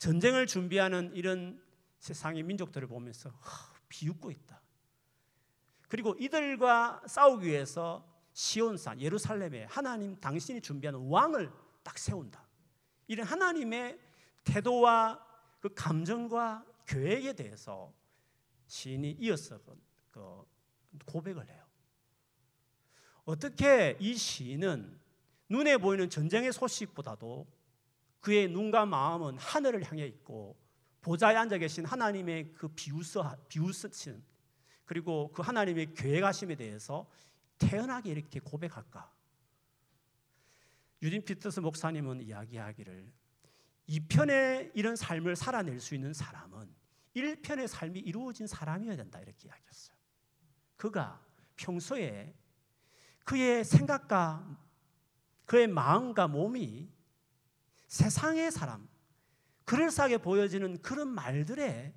[0.00, 1.62] 전쟁을 준비하는 이런
[1.98, 3.30] 세상의 민족들을 보면서
[3.90, 4.62] 비웃고 있다.
[5.88, 12.48] 그리고 이들과 싸우기 위해서 시온산 예루살렘에 하나님 당신이 준비하는 왕을 딱 세운다.
[13.08, 14.00] 이런 하나님의
[14.44, 15.22] 태도와
[15.60, 17.92] 그 감정과 계획에 대해서
[18.68, 19.78] 시인이 이어서 그,
[20.10, 20.46] 그
[21.04, 21.62] 고백을 해요.
[23.24, 24.98] 어떻게 이 시인은
[25.50, 27.59] 눈에 보이는 전쟁의 소식보다도
[28.20, 30.58] 그의 눈과 마음은 하늘을 향해 있고
[31.00, 34.22] 보좌에 앉아 계신 하나님의 그 비웃어 비웃으신
[34.84, 37.08] 그리고 그 하나님의 계획하심에 대해서
[37.58, 39.10] 태연하게 이렇게 고백할까?
[41.02, 43.10] 유진 피터스 목사님은 이야기하기를
[43.88, 46.74] 2편의 이런 삶을 살아낼 수 있는 사람은
[47.16, 49.96] 1편의 삶이 이루어진 사람이어야 된다 이렇게 이야기했어요.
[50.76, 51.24] 그가
[51.56, 52.34] 평소에
[53.24, 54.58] 그의 생각과
[55.46, 56.90] 그의 마음과 몸이
[57.90, 58.88] 세상의 사람,
[59.64, 61.92] 그럴싸하게 보여지는 그런 말들에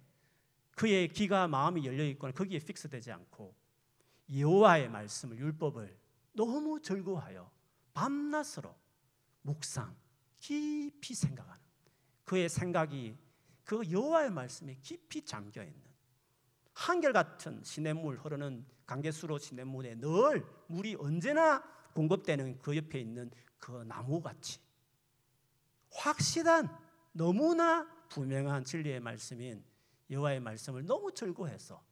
[0.71, 3.55] 그의 귀가 마음이 열려 있거나 거기에 픽스되지 않고
[4.35, 5.95] 여호와의 말씀을 율법을
[6.33, 7.51] 너무 즐거워하여
[7.93, 8.75] 밤낮으로
[9.43, 9.95] 묵상
[10.37, 11.61] 깊이 생각하는
[12.25, 13.15] 그의 생각이
[13.63, 15.79] 그 여호와의 말씀에 깊이 잠겨 있는
[16.73, 23.29] 한결같은 시냇물 흐르는 강계수로 시냇물에 늘 물이 언제나 공급되는 그 옆에 있는
[23.59, 24.59] 그 나무같이
[25.93, 26.69] 확실한
[27.11, 29.63] 너무나 분명한 진리의 말씀인
[30.09, 31.83] 여호와의 말씀을 너무 즐거워해서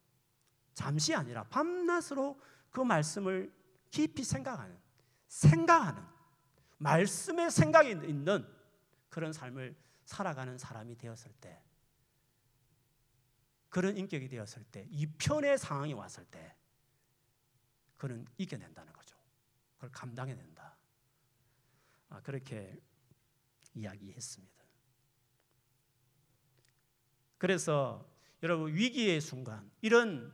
[0.74, 3.52] 잠시 아니라 밤낮으로 그 말씀을
[3.90, 4.78] 깊이 생각하는
[5.28, 6.02] 생각하는
[6.78, 8.46] 말씀의 생각이 있는
[9.08, 11.62] 그런 삶을 살아가는 사람이 되었을 때
[13.68, 16.56] 그런 인격이 되었을 때 이 편의 상황이 왔을 때
[17.96, 19.16] 그는 이겨낸다는 거죠.
[19.76, 20.76] 그걸 감당해낸다.
[22.10, 22.78] 아, 그렇게
[23.74, 24.52] 이야기했습니다.
[27.38, 28.08] 그래서
[28.42, 30.32] 여러분 위기의 순간 이런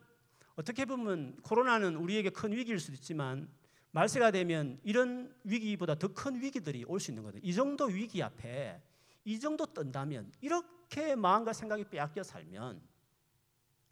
[0.57, 3.49] 어떻게 보면 코로나는 우리에게 큰 위기일 수도 있지만
[3.93, 7.39] 말세가 되면 이런 위기보다 더 큰 위기들이 올 수 있는 거예요.
[7.43, 8.83] 이 정도 위기 앞에
[9.25, 12.83] 이 정도 뜬다면 이렇게 마음과 생각이 빼앗겨 살면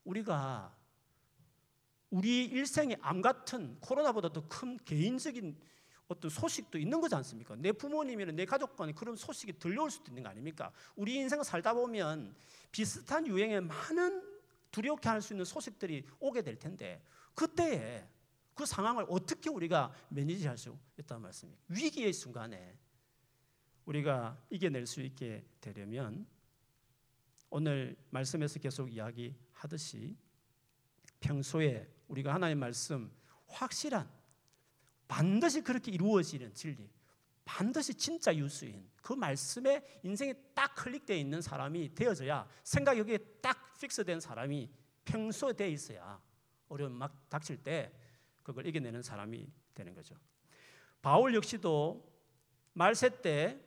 [0.05, 0.77] 우리가
[2.11, 5.59] 우리 일생의 암 같은 코로나보다 더 큰 개인적인
[6.09, 7.57] 어떤 소식도 있는 거지 않습니까?
[7.57, 10.73] 내 부모님이나 내 가족 간에 그런 소식이 들려올 수도 있는 거 아닙니까?
[10.95, 12.35] 우리 인생 살다 보면
[12.71, 14.23] 비슷한 유행의 많은
[14.71, 17.03] 두렵게 할 수 있는 소식들이 오게 될 텐데
[17.35, 18.07] 그때에
[18.55, 21.59] 그 상황을 어떻게 우리가 매니지할 수 있다는 말씀이에요.
[21.69, 22.79] 위기의 순간에
[23.85, 26.27] 우리가 이겨낼 수 있게 되려면
[27.51, 30.17] 오늘 말씀에서 계속 이야기하듯이
[31.21, 33.11] 평소에 우리가 하나님 말씀
[33.47, 34.09] 확실한
[35.09, 36.91] 반드시 그렇게 이루어지는 진리,
[37.45, 44.19] 반드시 진짜 유수인 그 말씀에 인생이 딱 클릭되어 있는 사람이 되어져야 생각 여기에 딱 픽스된
[44.19, 44.69] 사람이
[45.05, 46.21] 평소에 돼 있어야
[46.69, 47.93] 어려움 막 닥칠 때
[48.43, 50.17] 그걸 이겨내는 사람이 되는 거죠.
[51.01, 52.05] 바울 역시도
[52.73, 53.61] 말세 때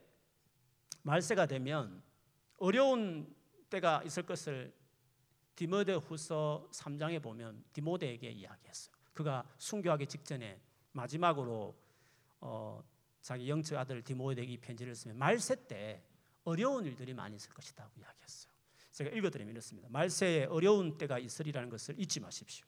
[1.04, 2.04] 말세가 되면
[2.58, 3.34] 어려운
[3.70, 4.74] 때가 있을 것을
[5.56, 8.94] 디모데후서 3장에 보면 디모데에게 이야기했어요.
[9.14, 10.60] 그가 순교하기 직전에
[10.92, 11.76] 마지막으로
[12.42, 12.84] 어,
[13.22, 16.04] 자기 영적 아들 디모데에게 편지를 쓰면 말세 때
[16.44, 18.52] 어려운 일들이 많이 있을 것이라고 이야기했어요.
[18.92, 19.88] 제가 읽어드리면 이렇습니다.
[19.92, 22.66] 말세에 어려운 때가 있으리라는 것을 잊지 마십시오.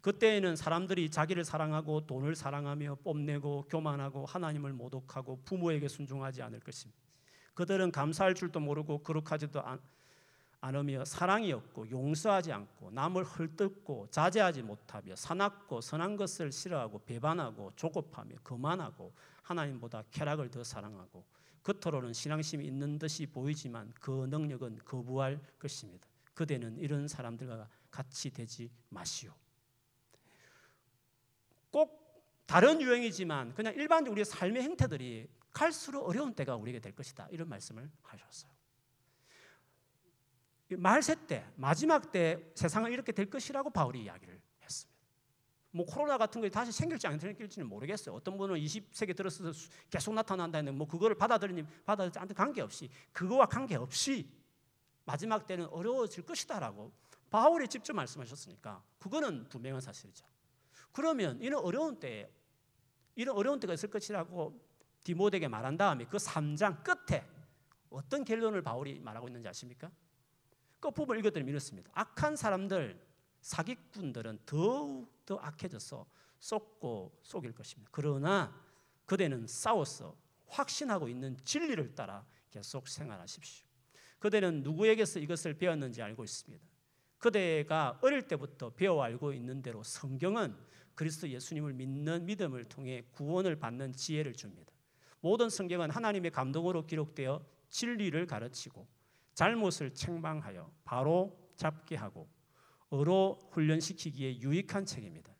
[0.00, 7.00] 그때에는 사람들이 자기를 사랑하고 돈을 사랑하며 뽐내고 교만하고 하나님을 모독하고 부모에게 순종하지 않을 것입니다.
[7.54, 9.80] 그들은 감사할 줄도 모르고 거룩하지도 않,
[10.64, 18.36] 않으며 사랑이 없고 용서하지 않고 남을 헐뜯고 자제하지 못하며 사납고 선한 것을 싫어하고 배반하고 조급하며
[18.42, 21.24] 거만하고 하나님보다 쾌락을 더 사랑하고
[21.62, 26.08] 겉으로는 신앙심이 있는 듯이 보이지만 그 능력은 거부할 것입니다.
[26.32, 29.32] 그대는 이런 사람들과 같이 되지 마시오.
[31.70, 32.02] 꼭
[32.46, 37.28] 다른 유행이지만 그냥 일반적으로 우리의 삶의 행태들이 갈수록 어려운 때가 우리에게 될 것이다.
[37.30, 38.53] 이런 말씀을 하셨어요.
[40.76, 44.94] 말세 때 마지막 때 세상은 이렇게 될 것이라고 바울이 이야기를 했습니다.
[45.70, 48.14] 뭐 코로나 같은 거 다시 생길지 안 생길지는 모르겠어요.
[48.14, 49.44] 어떤 분은 20세기 들어서
[49.90, 54.28] 계속 나타난다 했는데 뭐 그거를 받아들이니 받아들이지 않는 관계없이 그거와 관계없이
[55.04, 56.92] 마지막 때는 어려워질 것이다라고
[57.30, 60.24] 바울이 직접 말씀하셨으니까 그거는 분명한 사실이죠.
[60.92, 62.30] 그러면 이런 어려운 때
[63.16, 64.60] 이런 어려운 때가 있을 것이라고
[65.02, 67.26] 디모데에게 말한 다음에 그 3장 끝에
[67.90, 69.90] 어떤 결론을 바울이 말하고 있는지 아십니까?
[70.84, 71.90] 끝부분 읽어드리면 이렇습니다.
[71.94, 73.00] 악한 사람들,
[73.40, 76.06] 사기꾼들은 더욱 더 악해져서
[76.38, 77.88] 쏟고 속일 것입니다.
[77.90, 78.54] 그러나
[79.06, 80.14] 그대는 싸워서
[80.46, 83.66] 확신하고 있는 진리를 따라 계속 생활하십시오.
[84.18, 86.62] 그대는 누구에게서 이것을 배웠는지 알고 있습니다.
[87.16, 90.54] 그대가 어릴 때부터 배워 알고 있는 대로 성경은
[90.94, 94.70] 그리스도 예수님을 믿는 믿음을 통해 구원을 받는 지혜를 줍니다.
[95.20, 98.86] 모든 성경은 하나님의 감동으로 기록되어 진리를 가르치고
[99.34, 102.28] 잘못을 책망하여 바로 잡게 하고
[102.88, 105.34] 어로 훈련시키기에 유익한 책입니다.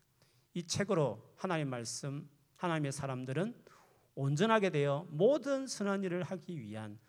[0.53, 3.63] 이 책으로 하나님 말씀, 하나님의 사람들은
[4.15, 6.99] 온전하게 되어 모든 선한 일을 하기 위한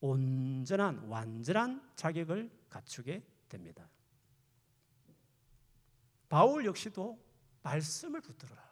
[0.00, 3.88] 온전한 완전한 자격을 갖추게 됩니다.
[6.28, 7.22] 바울 역시도
[7.62, 8.62] 말씀을 붙들어라.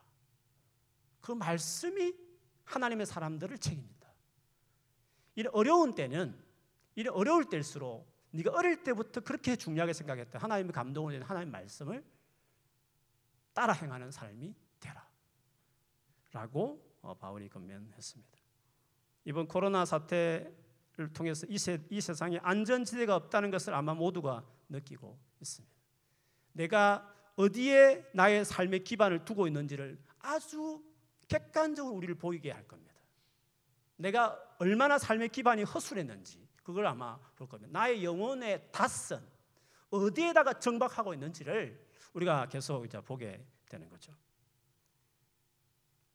[1.21, 2.15] 그 말씀이
[2.65, 4.13] 하나님의 사람들을 책입니다.
[5.37, 6.42] 이 어려운 때는
[6.97, 12.05] 이 어려울 때일수록 네가 어릴 때부터 그렇게 중요하게 생각했던 하나님의 감동을 낸 하나님 말씀을
[13.53, 15.07] 따라 행하는 삶이 되라.
[16.33, 18.39] 라고 어, 바울이 건면했습니다.
[19.25, 25.77] 이번 코로나 사태를 통해서 이, 세, 이 세상에 안전지대가 없다는 것을 아마 모두가 느끼고 있습니다.
[26.53, 30.83] 내가 어디에 나의 삶의 기반을 두고 있는지를 아주
[31.29, 32.93] 객관적으로 우리를 보이게 할 겁니다.
[33.97, 37.71] 내가 얼마나 삶의 기반이 허술했는지 그걸 아마 볼 겁니다.
[37.73, 39.27] 나의 영혼의 닻을
[39.91, 44.13] 어디에다가 정박하고 있는지를 우리가 계속 이제 보게 되는 거죠.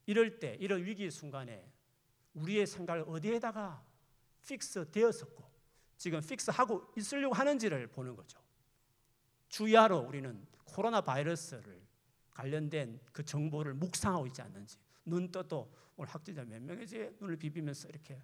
[0.06, 1.70] 이럴 때 이런 위기 순간에
[2.34, 3.84] 우리의 생각을 어디에다가
[4.48, 5.44] fix 되었었고
[5.98, 8.40] 지금 픽스하고 있으려고 하는지를 보는 거죠.
[9.50, 11.82] 주야로 우리는 코로나 바이러스를
[12.32, 18.22] 관련된 그 정보를 묵상하고 있지 않는지 눈 떠도 오늘 학자자 몇 명이지 눈을 비비면서 이렇게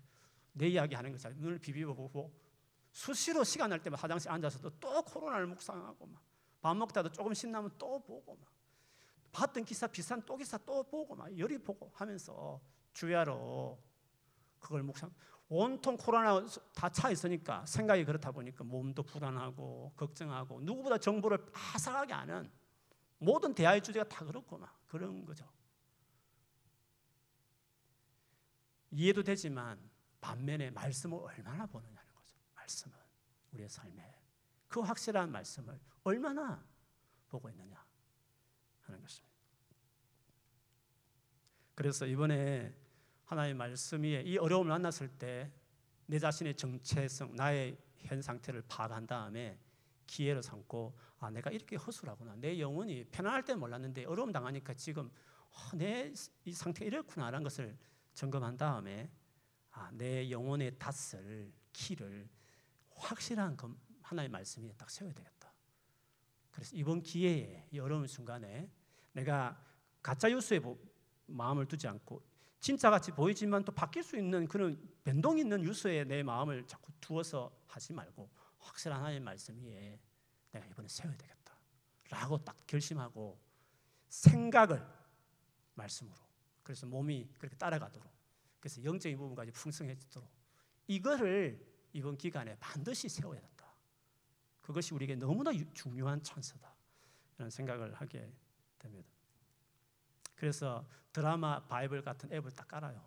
[0.53, 2.31] 내 이야기 하는 것처럼 눈을 비비보고
[2.91, 6.33] 수시로 시간 날 때만 화장실 앉아서도 또 코로나를 묵상하고 막
[6.63, 8.49] 밥 먹다도 조금 신나면 또 보고 막
[9.33, 12.61] 봤던 기사 비슷한 또 기사 또 보고 막 열이 보고 하면서
[12.93, 13.77] 주야로
[14.61, 15.13] 그걸 묵상
[15.49, 16.41] 온통 코로나
[16.73, 22.49] 다 차 있으니까 생각이 그렇다 보니까 몸도 불안하고 걱정하고 누구보다 정보를 바삭하게 아는
[23.17, 25.45] 모든 대화의 주제가 다 그렇고 막 그런 거죠.
[28.91, 29.77] 이해도 되지만
[30.23, 32.37] 반면에 말씀을 얼마나 보느냐는 거죠.
[32.55, 32.95] 말씀은
[33.51, 34.21] 우리의 삶에
[34.67, 36.65] 그 확실한 말씀을 얼마나
[37.27, 37.85] 보고 있느냐
[38.81, 39.33] 하는 것입니다.
[41.75, 42.75] 그래서 이번에
[43.25, 45.51] 하나님의 말씀 위에 이 어려움을 만났을 때
[46.05, 49.57] 내 자신의 정체성, 나의 현 상태를 파악한 다음에
[50.05, 55.09] 기회로 삼고 아 내가 이렇게 허술하구나 내 영혼이 편안할 때 몰랐는데 어려움 당하니까 지금
[55.49, 56.13] 어, 내이
[56.53, 57.77] 상태가 이렇구나라는 것을
[58.13, 59.09] 점검한 다음에
[59.73, 62.29] 아, 내 영혼의 닷을 키를
[62.91, 65.53] 확실한 그 하나의 말씀이 딱 세워야 되겠다.
[66.51, 68.71] 그래서 이번 기회에 이 어려운 순간에
[69.11, 69.59] 내가
[70.01, 70.59] 가짜 뉴스에
[71.25, 72.23] 마음을 두지 않고
[72.59, 77.51] 진짜 같이 보이지만 또 바뀔 수 있는 그런 변동 있는 뉴스에 내 마음을 자꾸 두어서
[77.67, 79.99] 하지 말고 확실한 하나님의 말씀 위에
[80.51, 81.57] 내가 이번에 세워야 되겠다.
[82.09, 83.39] 라고 딱 결심하고
[84.07, 84.87] 생각을
[85.73, 86.15] 말씀으로
[86.61, 88.12] 그래서 몸이 그렇게 따라가도록
[88.63, 90.31] 그래서 영적인 부분까지 풍성해지도록
[90.87, 91.61] 이거를
[91.91, 93.75] 이번 기간에 반드시 세워야 된다.
[94.61, 96.73] 그것이 우리에게 너무나 중요한 찬스다.
[97.37, 98.33] 라는 생각을 하게
[98.79, 99.09] 됩니다.
[100.33, 103.05] 그래서 드라마 바이블 같은 앱을 딱 깔아요.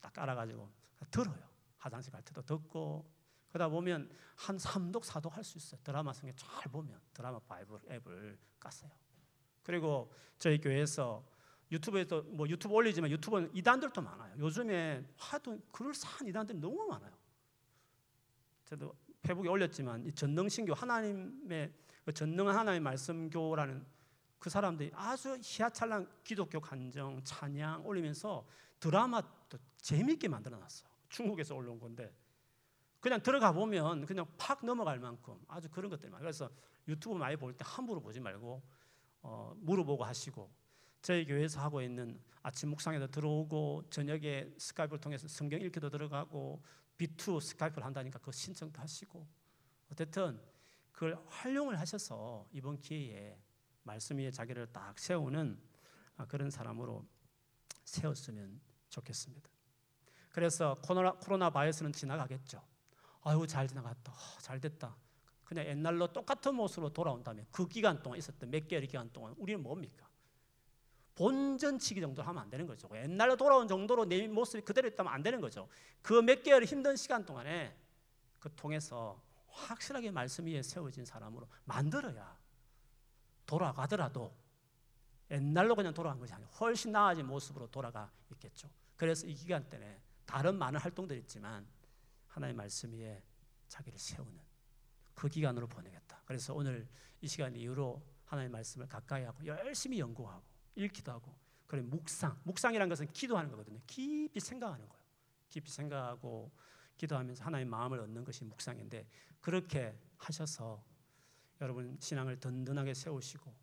[0.00, 0.68] 딱 깔아가지고
[1.12, 1.48] 들어요.
[1.78, 3.08] 화장실 갈 때도 듣고
[3.50, 5.80] 그러다 보면 한 3독 4독 할 수 있어요.
[5.84, 8.90] 드라마 성경 잘 보면 드라마 바이블 앱을 깠어요.
[9.62, 11.24] 그리고 저희 교회에서
[11.72, 14.34] 유튜브에도 뭐 유튜브 올리지만 유튜브는 이단들도 많아요.
[14.38, 17.12] 요즘에 하도 그럴싸한 이단들이 너무 많아요.
[18.66, 21.72] 저도 페북에 올렸지만 이 전능신교 하나님의
[22.04, 23.86] 그 전능한 하나님의 말씀교라는
[24.38, 28.46] 그 사람들이 아주 희화찬란 기독교 간정 찬양 올리면서
[28.80, 30.86] 드라마도 재밌게 만들어놨어.
[31.08, 32.12] 중국에서 올라온 건데
[33.00, 36.10] 그냥 들어가 보면 그냥 팍 넘어갈 만큼 아주 그런 것들이.
[36.18, 36.50] 그래서
[36.88, 38.62] 유튜브 많이 볼 때 함부로 보지 말고
[39.22, 40.50] 어, 물어보고 하시고
[41.02, 46.62] 저희 교회에서 하고 있는 아침 묵상에도 들어오고 저녁에 스카이프를 통해서 성경 읽기도 들어가고
[46.96, 49.26] 비투 스카이프를 한다니까 그 신청도 하시고
[49.90, 50.40] 어쨌든
[50.92, 53.36] 그걸 활용을 하셔서 이번 기회에
[53.82, 55.60] 말씀 위에 자기를 딱 세우는
[56.16, 57.04] 아, 그런 사람으로
[57.84, 59.50] 세웠으면 좋겠습니다.
[60.30, 62.62] 그래서 코로나, 코로나 바이러스는 지나가겠죠.
[63.22, 64.12] 아유 잘 지나갔다.
[64.12, 64.96] 어, 잘 됐다.
[65.44, 70.08] 그냥 옛날로 똑같은 모습으로 돌아온다면 그 기간 동안 있었던 몇 개월의 기간 동안 우리는 뭡니까?
[71.14, 72.88] 본전치기 정도 하면 안 되는 거죠.
[72.94, 75.68] 옛날로 돌아온 정도로 내 모습이 그대로 있다면 안 되는 거죠.
[76.00, 77.76] 그 몇 개월 힘든 시간 동안에
[78.38, 82.36] 그 통해서 확실하게 말씀 위에 세워진 사람으로 만들어야
[83.44, 84.34] 돌아가더라도
[85.30, 88.68] 옛날로 그냥 돌아간 것이 아니고 훨씬 나아진 모습으로 돌아가 있겠죠.
[88.96, 91.66] 그래서 이 기간 때문에 다른 많은 활동들이 있지만
[92.28, 93.22] 하나의 말씀 위에
[93.68, 94.40] 자기를 세우는
[95.14, 96.22] 그 기간으로 보내겠다.
[96.24, 96.88] 그래서 오늘
[97.20, 101.34] 이 시간 이후로 하나의 말씀을 가까이 하고 열심히 연구하고 읽기도 하고
[101.66, 103.80] 그래 묵상 묵상이라는 것은 기도하는 거거든요.
[103.86, 105.02] 깊이 생각하는 거예요.
[105.48, 106.50] 깊이 생각하고
[106.96, 109.06] 기도하면서 하나의 마음을 얻는 것이 묵상인데
[109.40, 110.84] 그렇게 하셔서
[111.60, 113.54] 여러분 신앙을 든든하게 세우시고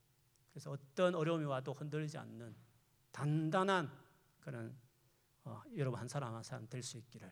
[0.51, 2.55] 그래서 어떤 어려움이 와도 흔들리지 않는
[3.11, 3.91] 단단한
[4.39, 4.75] 그런
[5.43, 7.31] 어, 여러분 한 사람 한 사람 될 수 있기를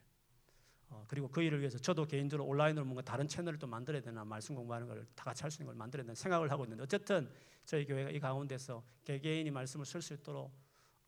[0.89, 4.55] 어, 그리고 그 일을 위해서 저도 개인적으로 온라인으로 뭔가 다른 채널을 또 만들어야 되나 말씀
[4.55, 7.29] 공부하는 걸 다 같이 할 수 있는 걸 만들어야 되나 생각을 하고 있는데 어쨌든
[7.65, 10.51] 저희 교회가 이 가운데서 개개인이 말씀을 쓸 수 있도록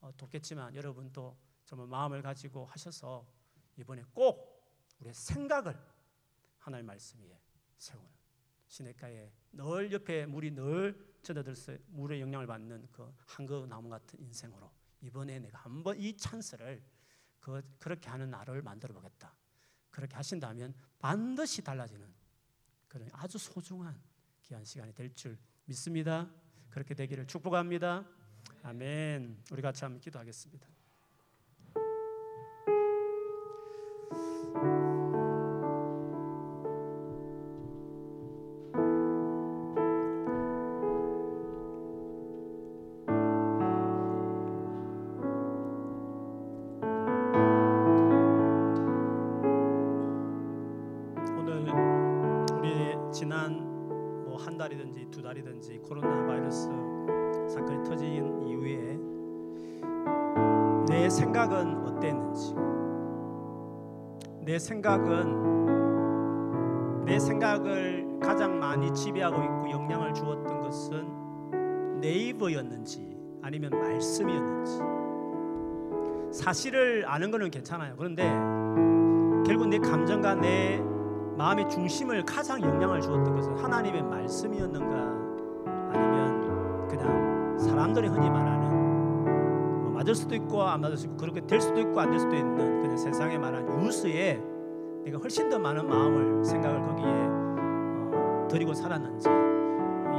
[0.01, 3.25] 어, 돕겠지만 여러분도 정말 마음을 가지고 하셔서
[3.77, 4.59] 이번에 꼭
[4.99, 5.77] 우리의 생각을
[6.59, 7.39] 하나의 말씀 위에
[7.77, 8.09] 세우는
[8.67, 14.69] 시냇가에 늘 옆에 물이 늘 젖어들서 물의 영향을 받는 그 한그 나무 같은 인생으로
[15.01, 16.84] 이번에 내가 한번 이 찬스를
[17.39, 19.34] 그, 그렇게 하는 나를 만들어 보겠다.
[19.89, 22.07] 그렇게 하신다면 반드시 달라지는
[22.87, 23.99] 그런 아주 소중한
[24.43, 26.29] 귀한 시간이 될 줄 믿습니다.
[26.69, 28.07] 그렇게 되기를 축복합니다.
[28.63, 29.43] 아멘.
[29.51, 30.67] 우리 같이 한번 기도하겠습니다.
[61.09, 62.53] 생각은 어땠는지
[64.45, 65.59] 내 생각은
[67.05, 74.79] 내 생각을 가장 많이 지배하고 있고 영향을 주었던 것은 네이버였는지 아니면 말씀이었는지
[76.31, 77.95] 사실을 아는 것은 괜찮아요.
[77.97, 78.23] 그런데
[79.45, 80.79] 결국 내 감정과 내
[81.39, 84.95] 마음의 중심을 가장 영향을 주었던 것은 하나님의 말씀이었는가
[85.93, 91.79] 아니면 그냥 사람들이 흔히 말하는 맞을 수도 있고 안 맞을 수도 있고 그렇게 될 수도
[91.79, 94.43] 있고 안 될 수도 있는 그냥 세상에 말한 뉴스에
[95.05, 99.29] 내가 훨씬 더 많은 마음을 생각을 거기에 어, 드리고 살았는지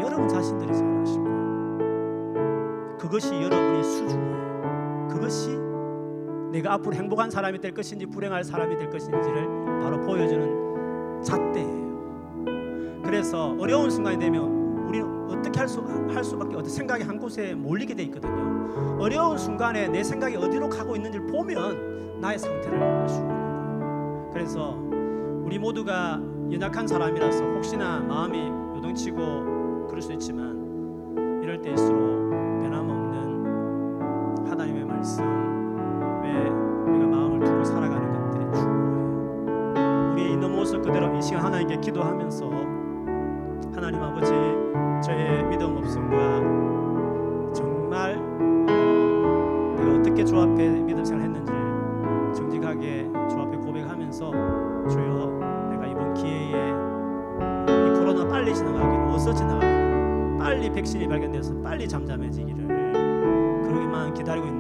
[0.03, 1.25] 여러분 자신들이 잘 아시고
[2.99, 5.09] 그것이 여러분의 수준이에요.
[5.11, 5.51] 그것이
[6.51, 10.70] 내가 앞으로 행복한 사람이 될 것인지 불행할 사람이 될 것인지를 바로 보여주는
[11.23, 13.01] 잣대예요.
[13.05, 14.43] 그래서 어려운 순간이 되면
[14.89, 18.99] 우리는 어떻게 할, 수, 할 수밖에 어떤 생각이 한 곳에 몰리게 돼 있거든요.
[19.01, 24.31] 어려운 순간에 내 생각이 어디로 가고 있는지를 보면 나의 상태를 알 수 있는 거예요.
[24.33, 24.77] 그래서
[25.45, 26.21] 우리 모두가
[26.53, 28.39] 연약한 사람이라서 혹시나 마음이
[28.77, 32.31] 요동치고 그럴 수 있지만 이럴 때일수록
[32.63, 35.50] 변함없는 하나님의 말씀
[40.91, 42.51] 그대로 이 시간 하나님께 기도하면서
[43.73, 44.33] 하나님 아버지
[45.01, 51.53] 저의 믿음 없음과 정말 어, 내가 어떻게 주 앞에 믿음 생활 했는지
[52.37, 54.31] 정직하게 주 앞에 고백하면서
[54.89, 62.67] 주여 내가 이번 기회에 이 코로나 빨리 지나가기를 어서 지나가기를 빨리 백신이 발견돼서 빨리 잠잠해지기를
[63.63, 64.60] 그러기만 기다리고 있는